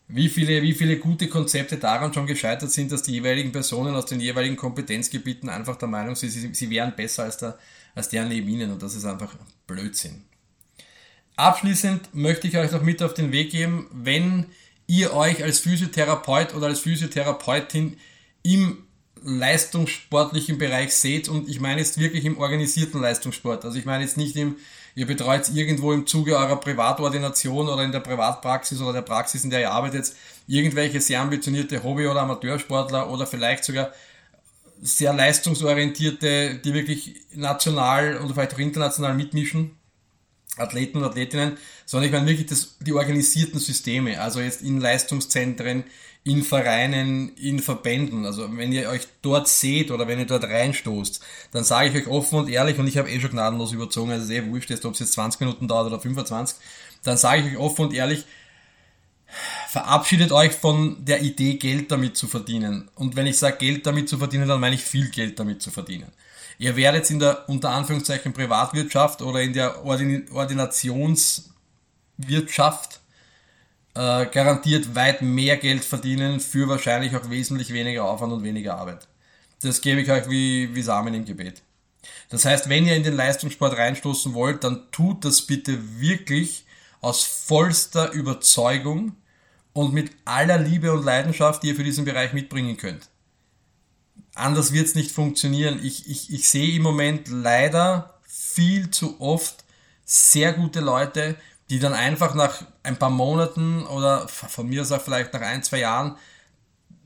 wie 0.07 0.29
viele, 0.29 0.61
wie 0.61 0.73
viele 0.73 0.97
gute 0.97 1.27
Konzepte 1.27 1.77
daran 1.77 2.13
schon 2.13 2.27
gescheitert 2.27 2.71
sind, 2.71 2.91
dass 2.91 3.03
die 3.03 3.13
jeweiligen 3.13 3.51
Personen 3.51 3.95
aus 3.95 4.05
den 4.05 4.19
jeweiligen 4.19 4.55
Kompetenzgebieten 4.55 5.49
einfach 5.49 5.77
der 5.77 5.87
Meinung 5.87 6.15
sind, 6.15 6.29
sie, 6.29 6.53
sie 6.53 6.69
wären 6.69 6.95
besser 6.95 7.23
als 7.23 7.37
der, 7.37 7.57
als 7.95 8.09
der 8.09 8.25
neben 8.25 8.47
ihnen 8.47 8.71
und 8.71 8.83
das 8.83 8.95
ist 8.95 9.05
einfach 9.05 9.35
Blödsinn. 9.65 10.23
Abschließend 11.35 12.13
möchte 12.13 12.47
ich 12.47 12.57
euch 12.57 12.71
noch 12.71 12.83
mit 12.83 13.01
auf 13.01 13.13
den 13.13 13.31
Weg 13.31 13.51
geben, 13.51 13.89
wenn 13.91 14.45
ihr 14.87 15.13
euch 15.13 15.43
als 15.43 15.59
Physiotherapeut 15.59 16.53
oder 16.53 16.67
als 16.67 16.79
Physiotherapeutin 16.79 17.97
im 18.43 18.83
leistungssportlichen 19.23 20.59
Bereich 20.59 20.93
seht 20.93 21.27
und 21.27 21.49
ich 21.49 21.59
meine 21.59 21.81
jetzt 21.81 21.99
wirklich 21.99 22.25
im 22.25 22.37
organisierten 22.37 23.01
Leistungssport. 23.01 23.65
Also 23.65 23.79
ich 23.79 23.85
meine 23.85 24.03
jetzt 24.03 24.17
nicht 24.17 24.35
im, 24.35 24.57
ihr 24.95 25.05
betreut 25.05 25.49
irgendwo 25.53 25.91
im 25.91 26.08
Zuge 26.08 26.38
eurer 26.38 26.55
Privatordination 26.55 27.67
oder 27.67 27.84
in 27.84 27.91
der 27.91 27.99
Privatpraxis 27.99 28.81
oder 28.81 28.93
der 28.93 29.01
Praxis, 29.01 29.43
in 29.43 29.49
der 29.49 29.60
ihr 29.60 29.71
arbeitet, 29.71 30.13
irgendwelche 30.47 31.01
sehr 31.01 31.21
ambitionierte 31.21 31.84
Hobby- 31.84 32.08
oder 32.08 32.21
Amateursportler 32.21 33.10
oder 33.10 33.27
vielleicht 33.27 33.65
sogar 33.65 33.91
sehr 34.81 35.13
leistungsorientierte, 35.13 36.55
die 36.55 36.73
wirklich 36.73 37.15
national 37.34 38.17
und 38.17 38.34
vielleicht 38.34 38.53
auch 38.53 38.60
international 38.60 39.13
mitmischen, 39.13 39.77
Athleten 40.58 40.99
und 40.99 41.03
Athletinnen, 41.03 41.58
sondern 41.86 42.08
ich 42.08 42.13
meine 42.13 42.27
wirklich 42.27 42.47
das, 42.47 42.77
die 42.79 42.93
organisierten 42.93 43.60
Systeme, 43.60 44.21
also 44.21 44.39
jetzt 44.39 44.62
in 44.62 44.79
Leistungszentren, 44.79 45.84
in 46.25 46.43
Vereinen, 46.43 47.33
in 47.35 47.59
Verbänden. 47.59 48.25
Also 48.25 48.49
wenn 48.57 48.71
ihr 48.71 48.89
euch 48.89 49.07
dort 49.21 49.47
seht 49.47 49.91
oder 49.91 50.07
wenn 50.07 50.17
ihr 50.17 50.25
dort 50.25 50.43
reinstoßt, 50.43 51.23
dann 51.51 51.63
sage 51.63 51.89
ich 51.89 51.95
euch 51.95 52.07
offen 52.07 52.39
und 52.39 52.49
ehrlich, 52.49 52.79
und 52.79 52.88
ich 52.88 52.97
habe 52.97 53.11
eh 53.11 53.19
schon 53.19 53.29
gnadenlos 53.29 53.71
überzogen, 53.71 54.09
also 54.11 54.33
wurscht 54.47 54.71
ist, 54.71 54.83
ob 54.85 54.93
es 54.93 54.99
jetzt 54.99 55.13
20 55.13 55.41
Minuten 55.41 55.67
dauert 55.67 55.85
oder 55.85 55.99
25, 55.99 56.57
dann 57.03 57.17
sage 57.17 57.41
ich 57.41 57.51
euch 57.51 57.59
offen 57.59 57.85
und 57.85 57.93
ehrlich, 57.93 58.25
verabschiedet 59.69 60.31
euch 60.31 60.53
von 60.53 61.05
der 61.05 61.21
Idee, 61.21 61.53
Geld 61.55 61.91
damit 61.91 62.17
zu 62.17 62.27
verdienen. 62.27 62.89
Und 62.95 63.15
wenn 63.15 63.27
ich 63.27 63.38
sage 63.38 63.57
Geld 63.57 63.85
damit 63.85 64.09
zu 64.09 64.17
verdienen, 64.17 64.47
dann 64.47 64.59
meine 64.59 64.73
ich 64.75 64.83
viel 64.83 65.09
Geld 65.09 65.39
damit 65.39 65.61
zu 65.61 65.69
verdienen. 65.69 66.11
Ihr 66.57 66.75
werdet 66.75 67.07
in 67.11 67.19
der 67.19 67.47
unter 67.47 67.69
Anführungszeichen 67.69 68.33
Privatwirtschaft 68.33 69.21
oder 69.21 69.43
in 69.43 69.53
der 69.53 69.85
Ordin 69.85 70.27
Ordinationswirtschaft 70.31 73.01
äh, 73.95 74.25
garantiert 74.25 74.93
weit 74.95 75.21
mehr 75.21 75.58
Geld 75.58 75.84
verdienen 75.84 76.39
für 76.39 76.67
wahrscheinlich 76.67 77.15
auch 77.15 77.29
wesentlich 77.29 77.73
weniger 77.73 78.05
Aufwand 78.05 78.34
und 78.34 78.43
weniger 78.43 78.77
Arbeit. 78.77 79.08
Das 79.62 79.81
gebe 79.81 80.01
ich 80.01 80.12
euch 80.12 80.29
wie, 80.29 80.75
wie 80.75 80.81
Samen 80.81 81.13
im 81.13 81.25
Gebet. 81.25 81.62
Das 82.29 82.45
heißt, 82.45 82.69
wenn 82.69 82.86
ihr 82.86 82.95
in 82.95 83.03
den 83.03 83.15
Leistungssport 83.15 83.77
reinstoßen 83.77 84.34
wollt, 84.34 84.63
dann 84.63 84.91
tut 84.91 85.25
das 85.25 85.41
bitte 85.41 85.99
wirklich 85.99 86.65
aus 87.01 87.23
vollster 87.23 88.12
Überzeugung 88.12 89.15
und 89.73 89.93
mit 89.93 90.12
aller 90.25 90.58
Liebe 90.58 90.91
und 90.91 91.03
Leidenschaft, 91.03 91.63
die 91.63 91.69
ihr 91.69 91.75
für 91.75 91.84
diesen 91.84 92.05
Bereich 92.05 92.34
mitbringen 92.34 92.77
könnt. 92.77 93.10
anders 94.34 94.73
wird 94.73 94.88
es 94.88 94.95
nicht 94.95 95.12
funktionieren. 95.12 95.79
Ich, 95.84 96.10
ich, 96.10 96.34
ich 96.34 96.49
sehe 96.49 96.75
im 96.75 96.81
Moment 96.81 97.29
leider 97.29 98.19
viel 98.23 98.89
zu 98.91 99.21
oft 99.21 99.63
sehr 100.03 100.53
gute 100.53 100.81
Leute, 100.81 101.36
die 101.69 101.80
dann 101.80 101.93
einfach 101.93 102.36
nach 102.36 102.63
ein 102.84 102.97
paar 102.97 103.10
Monaten 103.10 103.86
oder 103.88 104.28
von 104.28 104.67
mir 104.67 104.82
aus 104.82 104.91
auch 104.91 105.01
vielleicht 105.01 105.34
nach 105.34 105.41
ein, 105.41 105.63
zwei 105.63 105.80
Jahren 105.80 106.15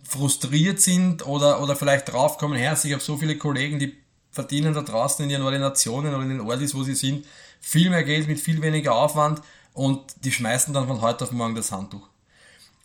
frustriert 0.04 0.82
sind 0.82 1.26
oder, 1.26 1.62
oder 1.62 1.76
vielleicht 1.76 2.12
draufkommen, 2.12 2.58
Herr, 2.58 2.74
ich 2.74 2.92
habe 2.92 3.02
so 3.02 3.18
viele 3.18 3.38
Kollegen, 3.38 3.80
die 3.80 3.96
verdienen 4.32 4.74
da 4.74 4.82
draußen 4.82 5.24
in 5.24 5.32
ihren 5.32 5.44
Ordinationen 5.44 6.14
oder 6.14 6.24
in 6.24 6.30
den 6.30 6.42
Ordis, 6.42 6.76
wo 6.76 6.84
sie 6.84 6.96
sind, 6.96 7.26
viel 7.62 7.90
mehr 7.90 8.04
Geld 8.04 8.28
mit 8.28 8.40
viel 8.40 8.62
weniger 8.62 8.96
Aufwand 8.96 9.42
und 9.74 10.02
die 10.24 10.32
schmeißen 10.32 10.74
dann 10.74 10.88
von 10.88 11.02
heute 11.02 11.26
auf 11.26 11.32
morgen 11.32 11.56
das 11.56 11.72
Handtuch. 11.72 12.08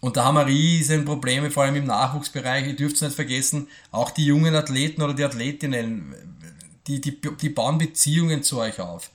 Und 0.00 0.18
da 0.18 0.24
haben 0.24 0.34
wir 0.34 0.46
riesen 0.46 1.06
Probleme, 1.06 1.50
vor 1.50 1.62
allem 1.62 1.76
im 1.76 1.86
Nachwuchsbereich. 1.86 2.66
Ihr 2.66 2.76
dürft 2.76 2.96
es 2.96 3.00
nicht 3.00 3.14
vergessen, 3.14 3.68
auch 3.90 4.10
die 4.10 4.26
jungen 4.26 4.54
Athleten 4.54 5.00
oder 5.00 5.14
die 5.14 5.24
Athletinnen, 5.24 6.14
die, 6.86 7.00
die, 7.00 7.18
die 7.18 7.48
bauen 7.48 7.78
Beziehungen 7.78 8.42
zu 8.42 8.58
euch 8.58 8.80
auf. 8.80 9.10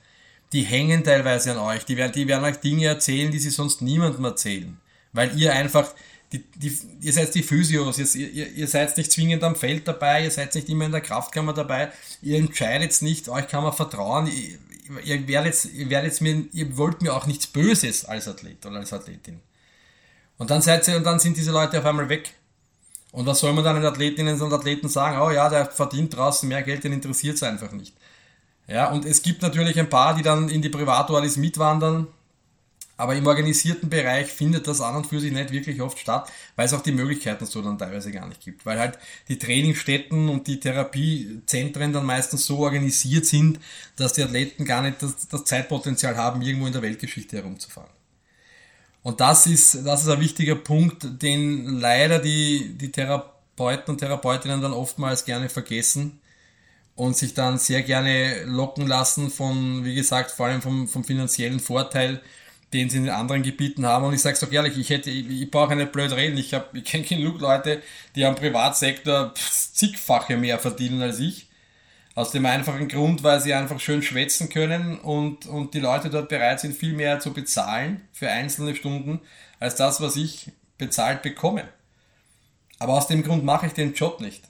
Die 0.52 0.62
hängen 0.62 1.04
teilweise 1.04 1.52
an 1.52 1.58
euch. 1.58 1.84
Die 1.84 1.96
werden, 1.96 2.12
die 2.12 2.26
werden 2.26 2.44
euch 2.44 2.56
Dinge 2.56 2.86
erzählen, 2.86 3.30
die 3.30 3.38
sie 3.38 3.50
sonst 3.50 3.82
niemandem 3.82 4.24
erzählen. 4.24 4.78
Weil 5.12 5.36
ihr 5.38 5.52
einfach, 5.52 5.94
die, 6.32 6.44
die, 6.56 6.76
ihr 7.00 7.12
seid 7.12 7.34
die 7.34 7.42
Physios, 7.42 7.98
ihr, 7.98 8.28
ihr, 8.28 8.48
ihr 8.48 8.66
seid 8.66 8.96
nicht 8.96 9.12
zwingend 9.12 9.42
am 9.42 9.56
Feld 9.56 9.86
dabei, 9.86 10.24
ihr 10.24 10.30
seid 10.30 10.54
nicht 10.54 10.68
immer 10.68 10.86
in 10.86 10.92
der 10.92 11.00
Kraftkammer 11.00 11.52
dabei, 11.52 11.90
ihr 12.22 12.38
entscheidet 12.38 13.00
nicht, 13.02 13.28
euch 13.28 13.48
kann 13.48 13.64
man 13.64 13.72
vertrauen, 13.72 14.28
ihr, 14.28 14.58
ihr 15.04 15.28
werdet, 15.28 15.64
ihr 15.66 15.90
werdet 15.90 16.20
mir, 16.20 16.44
ihr 16.52 16.76
wollt 16.76 17.02
mir 17.02 17.14
auch 17.14 17.26
nichts 17.26 17.46
Böses 17.46 18.04
als 18.04 18.28
Athlet 18.28 18.64
oder 18.66 18.76
als 18.76 18.92
Athletin. 18.92 19.40
Und 20.38 20.50
dann 20.50 20.62
seid 20.62 20.86
ihr, 20.88 20.96
und 20.96 21.04
dann 21.04 21.18
sind 21.18 21.36
diese 21.36 21.50
Leute 21.50 21.78
auf 21.78 21.84
einmal 21.84 22.08
weg. 22.08 22.32
Und 23.12 23.26
was 23.26 23.40
soll 23.40 23.52
man 23.52 23.64
dann 23.64 23.76
den 23.76 23.84
Athletinnen 23.84 24.40
und 24.40 24.52
Athleten 24.52 24.88
sagen? 24.88 25.20
Oh 25.20 25.30
ja, 25.30 25.48
der 25.48 25.66
verdient 25.66 26.16
draußen 26.16 26.48
mehr 26.48 26.62
Geld, 26.62 26.84
den 26.84 26.92
interessiert 26.92 27.36
es 27.36 27.42
einfach 27.42 27.72
nicht. 27.72 27.94
Ja, 28.70 28.88
und 28.92 29.04
es 29.04 29.22
gibt 29.22 29.42
natürlich 29.42 29.78
ein 29.80 29.90
paar, 29.90 30.14
die 30.14 30.22
dann 30.22 30.48
in 30.48 30.62
die 30.62 30.68
Privatordis 30.68 31.36
mitwandern, 31.36 32.06
aber 32.96 33.16
im 33.16 33.26
organisierten 33.26 33.90
Bereich 33.90 34.28
findet 34.28 34.68
das 34.68 34.80
an 34.80 34.94
und 34.94 35.08
für 35.08 35.18
sich 35.18 35.32
nicht 35.32 35.50
wirklich 35.50 35.80
oft 35.80 35.98
statt, 35.98 36.30
weil 36.54 36.66
es 36.66 36.72
auch 36.72 36.82
die 36.82 36.92
Möglichkeiten 36.92 37.46
so 37.46 37.62
dann 37.62 37.78
teilweise 37.78 38.12
gar 38.12 38.28
nicht 38.28 38.42
gibt. 38.42 38.64
Weil 38.64 38.78
halt 38.78 38.96
die 39.26 39.38
Trainingsstätten 39.38 40.28
und 40.28 40.46
die 40.46 40.60
Therapiezentren 40.60 41.92
dann 41.92 42.06
meistens 42.06 42.46
so 42.46 42.58
organisiert 42.58 43.26
sind, 43.26 43.58
dass 43.96 44.12
die 44.12 44.22
Athleten 44.22 44.64
gar 44.64 44.82
nicht 44.82 45.02
das, 45.02 45.26
das 45.26 45.44
Zeitpotenzial 45.44 46.16
haben, 46.16 46.40
irgendwo 46.40 46.66
in 46.66 46.72
der 46.72 46.82
Weltgeschichte 46.82 47.38
herumzufahren. 47.38 47.90
Und 49.02 49.20
das 49.20 49.46
ist, 49.46 49.84
das 49.84 50.02
ist 50.02 50.08
ein 50.08 50.20
wichtiger 50.20 50.54
Punkt, 50.54 51.22
den 51.22 51.80
leider 51.80 52.20
die, 52.20 52.76
die 52.78 52.92
Therapeuten 52.92 53.94
und 53.94 53.98
Therapeutinnen 53.98 54.60
dann 54.60 54.74
oftmals 54.74 55.24
gerne 55.24 55.48
vergessen 55.48 56.19
und 56.96 57.16
sich 57.16 57.34
dann 57.34 57.58
sehr 57.58 57.82
gerne 57.82 58.44
locken 58.44 58.86
lassen 58.86 59.30
von, 59.30 59.84
wie 59.84 59.94
gesagt, 59.94 60.30
vor 60.30 60.46
allem 60.46 60.62
vom, 60.62 60.88
vom 60.88 61.04
finanziellen 61.04 61.60
Vorteil, 61.60 62.20
den 62.72 62.88
sie 62.88 62.98
in 62.98 63.04
den 63.04 63.14
anderen 63.14 63.42
Gebieten 63.42 63.86
haben. 63.86 64.04
Und 64.04 64.14
ich 64.14 64.20
sage 64.20 64.34
es 64.34 64.40
doch 64.40 64.52
ehrlich, 64.52 64.78
ich 64.78 64.90
hätte, 64.90 65.10
ich, 65.10 65.28
ich 65.28 65.50
brauche 65.50 65.74
nicht 65.74 65.92
blöd 65.92 66.12
reden. 66.12 66.38
Ich, 66.38 66.54
hab, 66.54 66.74
ich 66.74 66.84
kenne 66.86 67.04
genug 67.04 67.40
Leute, 67.40 67.82
die 68.14 68.24
am 68.24 68.36
Privatsektor 68.36 69.34
zigfache 69.34 70.36
mehr 70.36 70.58
verdienen 70.58 71.02
als 71.02 71.18
ich. 71.18 71.48
Aus 72.14 72.32
dem 72.32 72.44
einfachen 72.44 72.88
Grund, 72.88 73.22
weil 73.22 73.40
sie 73.40 73.54
einfach 73.54 73.80
schön 73.80 74.02
schwätzen 74.02 74.48
können 74.48 74.98
und, 74.98 75.46
und 75.46 75.74
die 75.74 75.80
Leute 75.80 76.10
dort 76.10 76.28
bereit 76.28 76.60
sind, 76.60 76.76
viel 76.76 76.92
mehr 76.92 77.20
zu 77.20 77.32
bezahlen 77.32 78.02
für 78.12 78.28
einzelne 78.28 78.74
Stunden, 78.74 79.20
als 79.60 79.76
das, 79.76 80.00
was 80.00 80.16
ich 80.16 80.50
bezahlt 80.76 81.22
bekomme. 81.22 81.68
Aber 82.78 82.94
aus 82.94 83.06
dem 83.06 83.22
Grund 83.22 83.44
mache 83.44 83.66
ich 83.66 83.74
den 83.74 83.94
Job 83.94 84.20
nicht. 84.20 84.49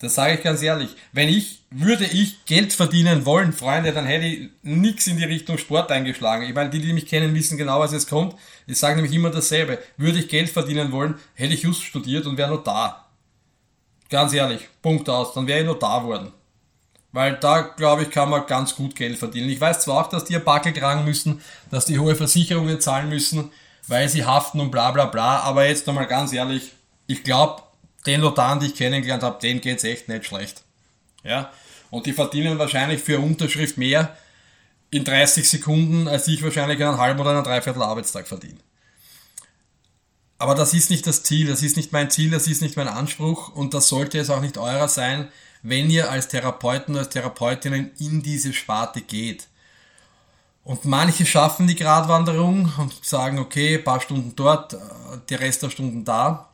Das 0.00 0.14
sage 0.14 0.34
ich 0.34 0.42
ganz 0.42 0.62
ehrlich. 0.62 0.94
Wenn 1.12 1.28
ich, 1.28 1.64
würde 1.70 2.04
ich 2.04 2.44
Geld 2.44 2.72
verdienen 2.72 3.26
wollen, 3.26 3.52
Freunde, 3.52 3.92
dann 3.92 4.06
hätte 4.06 4.26
ich 4.26 4.50
nichts 4.62 5.08
in 5.08 5.16
die 5.16 5.24
Richtung 5.24 5.58
Sport 5.58 5.90
eingeschlagen. 5.90 6.44
Ich 6.44 6.54
meine, 6.54 6.70
die, 6.70 6.80
die 6.80 6.92
mich 6.92 7.06
kennen, 7.06 7.34
wissen 7.34 7.58
genau, 7.58 7.80
was 7.80 7.92
jetzt 7.92 8.08
kommt. 8.08 8.36
Ich 8.66 8.78
sage 8.78 8.96
nämlich 8.96 9.14
immer 9.14 9.30
dasselbe. 9.30 9.78
Würde 9.96 10.20
ich 10.20 10.28
Geld 10.28 10.50
verdienen 10.50 10.92
wollen, 10.92 11.16
hätte 11.34 11.54
ich 11.54 11.64
just 11.64 11.82
studiert 11.82 12.26
und 12.26 12.36
wäre 12.36 12.62
da. 12.64 13.06
Ganz 14.08 14.32
ehrlich. 14.32 14.68
Punkt 14.82 15.08
aus. 15.08 15.34
Dann 15.34 15.48
wäre 15.48 15.68
ich 15.68 15.78
da 15.78 16.04
worden. 16.04 16.32
Weil 17.10 17.36
da, 17.36 17.62
glaube 17.62 18.02
ich, 18.02 18.10
kann 18.10 18.30
man 18.30 18.46
ganz 18.46 18.76
gut 18.76 18.94
Geld 18.94 19.18
verdienen. 19.18 19.48
Ich 19.48 19.60
weiß 19.60 19.80
zwar 19.80 20.04
auch, 20.04 20.10
dass 20.10 20.24
die 20.24 20.36
ein 20.36 20.44
Backel 20.44 20.72
tragen 20.72 21.04
müssen, 21.04 21.40
dass 21.70 21.86
die 21.86 21.98
hohe 21.98 22.14
Versicherungen 22.14 22.80
zahlen 22.80 23.08
müssen, 23.08 23.50
weil 23.88 24.08
sie 24.08 24.24
haften 24.24 24.60
und 24.60 24.70
bla 24.70 24.90
bla 24.90 25.06
bla, 25.06 25.40
aber 25.40 25.66
jetzt 25.66 25.86
nochmal 25.86 26.06
ganz 26.06 26.32
ehrlich, 26.32 26.72
ich 27.06 27.24
glaube, 27.24 27.62
den 28.08 28.20
Notaren, 28.20 28.58
die 28.58 28.66
ich 28.66 28.74
kennengelernt 28.74 29.22
habe, 29.22 29.40
denen 29.40 29.60
geht's 29.60 29.84
echt 29.84 30.08
nicht 30.08 30.24
schlecht. 30.24 30.64
Ja? 31.22 31.52
Und 31.90 32.06
die 32.06 32.12
verdienen 32.12 32.58
wahrscheinlich 32.58 33.02
für 33.02 33.20
Unterschrift 33.20 33.78
mehr 33.78 34.16
in 34.90 35.04
30 35.04 35.48
Sekunden, 35.48 36.08
als 36.08 36.26
ich 36.28 36.42
wahrscheinlich 36.42 36.82
einen 36.82 36.98
halben 36.98 37.20
oder 37.20 37.30
einen 37.30 37.44
Dreiviertel 37.44 37.82
Arbeitstag 37.82 38.26
verdiene. 38.26 38.58
Aber 40.38 40.54
das 40.54 40.72
ist 40.72 40.90
nicht 40.90 41.06
das 41.06 41.22
Ziel, 41.22 41.48
das 41.48 41.62
ist 41.62 41.76
nicht 41.76 41.92
mein 41.92 42.10
Ziel, 42.10 42.30
das 42.30 42.46
ist 42.46 42.62
nicht 42.62 42.76
mein 42.76 42.88
Anspruch 42.88 43.54
und 43.54 43.74
das 43.74 43.88
sollte 43.88 44.18
es 44.18 44.30
auch 44.30 44.40
nicht 44.40 44.56
eurer 44.56 44.88
sein, 44.88 45.28
wenn 45.62 45.90
ihr 45.90 46.10
als 46.10 46.28
Therapeuten, 46.28 46.96
als 46.96 47.08
Therapeutinnen 47.08 47.90
in 47.98 48.22
diese 48.22 48.52
Sparte 48.52 49.00
geht. 49.00 49.48
Und 50.62 50.84
manche 50.84 51.26
schaffen 51.26 51.66
die 51.66 51.76
Gratwanderung 51.76 52.72
und 52.78 53.04
sagen, 53.04 53.38
okay, 53.38 53.78
ein 53.78 53.84
paar 53.84 54.00
Stunden 54.00 54.36
dort, 54.36 54.74
äh, 54.74 54.78
der 55.28 55.40
Rest 55.40 55.62
der 55.62 55.70
Stunden 55.70 56.04
da. 56.04 56.50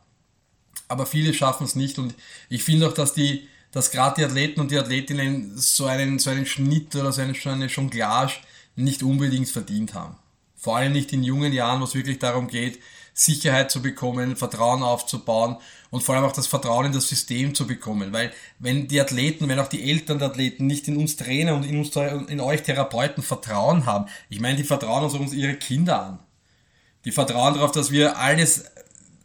Aber 0.88 1.06
viele 1.06 1.34
schaffen 1.34 1.64
es 1.64 1.74
nicht 1.74 1.98
und 1.98 2.14
ich 2.48 2.62
finde 2.64 2.88
auch, 2.88 2.92
dass 2.92 3.14
die, 3.14 3.48
dass 3.72 3.90
gerade 3.90 4.16
die 4.16 4.24
Athleten 4.24 4.60
und 4.60 4.70
die 4.70 4.78
Athletinnen 4.78 5.56
so 5.56 5.86
einen, 5.86 6.18
so 6.18 6.30
einen 6.30 6.46
Schnitt 6.46 6.94
oder 6.94 7.12
so 7.12 7.22
eine, 7.22 7.34
so 7.34 7.50
eine 7.50 7.66
Jonglage 7.66 8.34
nicht 8.76 9.02
unbedingt 9.02 9.48
verdient 9.48 9.94
haben. 9.94 10.16
Vor 10.56 10.76
allem 10.76 10.92
nicht 10.92 11.12
in 11.12 11.22
jungen 11.22 11.52
Jahren, 11.52 11.80
wo 11.80 11.84
es 11.84 11.94
wirklich 11.94 12.18
darum 12.18 12.48
geht, 12.48 12.80
Sicherheit 13.14 13.70
zu 13.70 13.80
bekommen, 13.80 14.34
Vertrauen 14.34 14.82
aufzubauen 14.82 15.56
und 15.90 16.02
vor 16.02 16.16
allem 16.16 16.24
auch 16.24 16.32
das 16.32 16.48
Vertrauen 16.48 16.86
in 16.86 16.92
das 16.92 17.08
System 17.08 17.54
zu 17.54 17.66
bekommen. 17.66 18.12
Weil 18.12 18.32
wenn 18.58 18.88
die 18.88 19.00
Athleten, 19.00 19.48
wenn 19.48 19.60
auch 19.60 19.68
die 19.68 19.88
Eltern 19.88 20.18
der 20.18 20.28
Athleten 20.28 20.66
nicht 20.66 20.88
in 20.88 20.96
uns 20.96 21.16
Trainer 21.16 21.54
und 21.54 21.64
in, 21.64 21.78
uns, 21.78 21.94
in 21.94 22.40
euch 22.40 22.62
Therapeuten 22.64 23.22
Vertrauen 23.22 23.86
haben, 23.86 24.06
ich 24.28 24.40
meine, 24.40 24.56
die 24.56 24.64
vertrauen 24.64 25.04
uns 25.04 25.32
ihre 25.32 25.54
Kinder 25.54 26.02
an. 26.02 26.18
Die 27.04 27.12
vertrauen 27.12 27.54
darauf, 27.54 27.70
dass 27.70 27.92
wir 27.92 28.18
alles, 28.18 28.64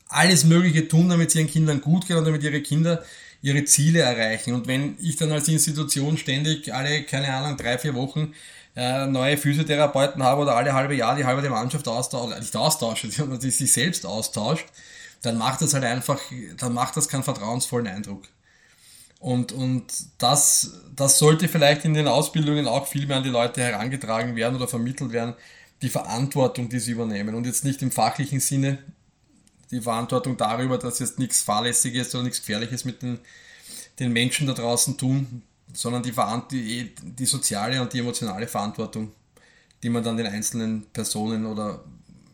alles 0.09 0.43
Mögliche 0.43 0.87
tun, 0.87 1.09
damit 1.09 1.29
es 1.29 1.35
ihren 1.35 1.47
Kindern 1.47 1.81
gut 1.81 2.07
geht 2.07 2.17
und 2.17 2.25
damit 2.25 2.43
ihre 2.43 2.61
Kinder 2.61 3.03
ihre 3.41 3.63
Ziele 3.65 4.01
erreichen. 4.01 4.53
Und 4.53 4.67
wenn 4.67 4.97
ich 4.99 5.15
dann 5.15 5.31
als 5.31 5.47
Institution 5.47 6.17
ständig 6.17 6.73
alle, 6.73 7.03
keine 7.03 7.33
Ahnung, 7.33 7.57
drei, 7.57 7.77
vier 7.77 7.95
Wochen 7.95 8.33
äh, 8.75 9.05
neue 9.07 9.37
Physiotherapeuten 9.37 10.21
habe 10.23 10.41
oder 10.41 10.55
alle 10.55 10.73
halbe 10.73 10.95
Jahr 10.95 11.15
die 11.15 11.25
halbe 11.25 11.47
Mannschaft 11.49 11.87
austauscht, 11.87 12.37
nicht 12.37 12.55
austauscht, 12.55 13.05
sondern 13.11 13.39
die 13.39 13.51
sich 13.51 13.71
selbst 13.71 14.05
austauscht, 14.05 14.65
dann 15.21 15.37
macht 15.37 15.61
das 15.61 15.73
halt 15.73 15.83
einfach, 15.83 16.19
dann 16.57 16.73
macht 16.73 16.97
das 16.97 17.07
keinen 17.07 17.23
vertrauensvollen 17.23 17.87
Eindruck. 17.87 18.23
Und, 19.19 19.51
und 19.51 19.85
das, 20.17 20.79
das 20.95 21.19
sollte 21.19 21.49
vielleicht 21.49 21.83
in 21.83 21.93
den 21.93 22.07
Ausbildungen 22.07 22.67
auch 22.67 22.87
viel 22.87 23.05
mehr 23.05 23.17
an 23.17 23.23
die 23.23 23.29
Leute 23.29 23.61
herangetragen 23.61 24.35
werden 24.37 24.55
oder 24.55 24.67
vermittelt 24.67 25.11
werden, 25.11 25.35
die 25.81 25.89
Verantwortung, 25.89 26.69
die 26.69 26.79
sie 26.79 26.91
übernehmen. 26.91 27.35
Und 27.35 27.45
jetzt 27.45 27.65
nicht 27.65 27.81
im 27.81 27.91
fachlichen 27.91 28.39
Sinne 28.39 28.79
die 29.71 29.81
Verantwortung 29.81 30.37
darüber, 30.37 30.77
dass 30.77 30.99
jetzt 30.99 31.19
nichts 31.19 31.41
Fahrlässiges 31.41 32.13
oder 32.15 32.23
nichts 32.23 32.39
Gefährliches 32.39 32.85
mit 32.85 33.01
den, 33.01 33.19
den 33.99 34.11
Menschen 34.11 34.47
da 34.47 34.53
draußen 34.53 34.97
tun, 34.97 35.43
sondern 35.73 36.03
die, 36.03 36.13
die, 36.51 36.95
die 37.03 37.25
soziale 37.25 37.81
und 37.81 37.93
die 37.93 37.99
emotionale 37.99 38.47
Verantwortung, 38.47 39.11
die 39.83 39.89
man 39.89 40.03
dann 40.03 40.17
den 40.17 40.27
einzelnen 40.27 40.85
Personen 40.91 41.45
oder 41.45 41.83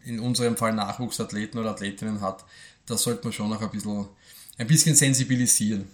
in 0.05 0.19
unserem 0.19 0.55
Fall 0.55 0.73
Nachwuchsathleten 0.73 1.59
oder 1.59 1.71
Athletinnen 1.71 2.21
hat, 2.21 2.45
das 2.85 3.03
sollte 3.03 3.23
man 3.23 3.33
schon 3.33 3.49
noch 3.49 3.61
ein 3.61 3.69
bisschen, 3.69 4.07
ein 4.57 4.67
bisschen 4.67 4.95
sensibilisieren, 4.95 5.87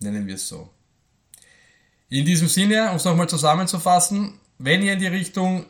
nennen 0.00 0.26
wir 0.26 0.34
es 0.34 0.48
so. 0.48 0.68
In 2.08 2.24
diesem 2.24 2.48
Sinne, 2.48 2.90
um 2.90 2.96
es 2.96 3.04
nochmal 3.04 3.28
zusammenzufassen, 3.28 4.38
wenn 4.58 4.82
ihr 4.82 4.92
in 4.92 4.98
die 4.98 5.06
Richtung 5.06 5.66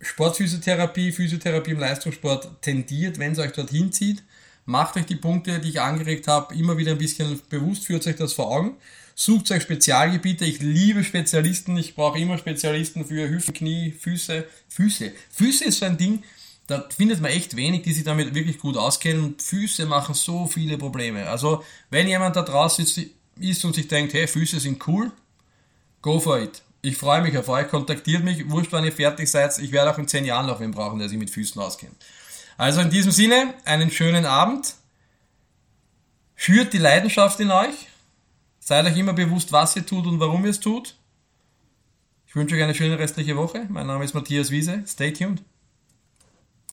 Sportphysiotherapie, 0.00 1.12
Physiotherapie 1.12 1.72
im 1.72 1.80
Leistungssport 1.80 2.62
tendiert, 2.62 3.18
wenn 3.18 3.32
es 3.32 3.38
euch 3.38 3.52
dorthin 3.52 3.92
zieht, 3.92 4.22
macht 4.68 4.96
euch 4.96 5.06
die 5.06 5.16
Punkte, 5.16 5.58
die 5.58 5.70
ich 5.70 5.80
angeregt 5.80 6.28
habe, 6.28 6.54
immer 6.54 6.76
wieder 6.76 6.92
ein 6.92 6.98
bisschen 6.98 7.40
bewusst, 7.48 7.86
führt 7.86 8.06
euch 8.06 8.16
das 8.16 8.32
vor 8.32 8.50
Augen 8.50 8.76
Sucht 9.20 9.50
euch 9.50 9.64
Spezialgebiete. 9.64 10.44
Ich 10.44 10.60
liebe 10.60 11.02
Spezialisten. 11.02 11.76
Ich 11.76 11.96
brauche 11.96 12.20
immer 12.20 12.38
Spezialisten 12.38 13.04
für 13.04 13.28
Hüften, 13.28 13.52
Knie, 13.52 13.90
Füße. 13.90 14.46
Füße. 14.68 15.10
Füße 15.32 15.64
ist 15.64 15.80
so 15.80 15.86
ein 15.86 15.98
Ding, 15.98 16.22
da 16.68 16.86
findet 16.96 17.20
man 17.20 17.32
echt 17.32 17.56
wenig, 17.56 17.82
die 17.82 17.92
sich 17.92 18.04
damit 18.04 18.32
wirklich 18.32 18.60
gut 18.60 18.76
auskennen. 18.76 19.34
Füße 19.36 19.86
machen 19.86 20.14
so 20.14 20.46
viele 20.46 20.78
Probleme. 20.78 21.28
Also, 21.28 21.64
wenn 21.90 22.06
jemand 22.06 22.36
da 22.36 22.42
draußen 22.42 22.86
ist 23.40 23.64
und 23.64 23.74
sich 23.74 23.88
denkt, 23.88 24.14
hey, 24.14 24.28
Füße 24.28 24.60
sind 24.60 24.86
cool, 24.86 25.10
go 26.00 26.20
for 26.20 26.40
it. 26.40 26.62
Ich 26.82 26.96
freue 26.96 27.20
mich 27.22 27.36
auf 27.36 27.48
euch. 27.48 27.66
Kontaktiert 27.66 28.22
mich. 28.22 28.48
Wurscht, 28.48 28.70
wann 28.70 28.84
ihr 28.84 28.92
fertig 28.92 29.28
seid. 29.28 29.58
Ich 29.58 29.72
werde 29.72 29.90
auch 29.90 29.98
in 29.98 30.06
10 30.06 30.26
Jahren 30.26 30.46
noch 30.46 30.60
wen 30.60 30.70
brauchen, 30.70 31.00
der 31.00 31.08
sich 31.08 31.18
mit 31.18 31.30
Füßen 31.30 31.60
auskennt. 31.60 31.96
Also 32.58 32.82
in 32.82 32.90
diesem 32.90 33.12
Sinne, 33.12 33.54
einen 33.64 33.90
schönen 33.90 34.26
Abend. 34.26 34.74
Führt 36.34 36.74
die 36.74 36.78
Leidenschaft 36.78 37.40
in 37.40 37.50
euch 37.50 37.88
Seid 38.68 38.84
euch 38.84 38.98
immer 38.98 39.14
bewusst, 39.14 39.50
was 39.50 39.76
ihr 39.76 39.86
tut 39.86 40.06
und 40.06 40.20
warum 40.20 40.44
ihr 40.44 40.50
es 40.50 40.60
tut. 40.60 40.94
Ich 42.26 42.36
wünsche 42.36 42.54
euch 42.54 42.62
eine 42.62 42.74
schöne 42.74 42.98
restliche 42.98 43.34
Woche. 43.34 43.64
Mein 43.70 43.86
Name 43.86 44.04
ist 44.04 44.12
Matthias 44.12 44.50
Wiese. 44.50 44.82
Stay 44.86 45.10
tuned. 45.10 45.42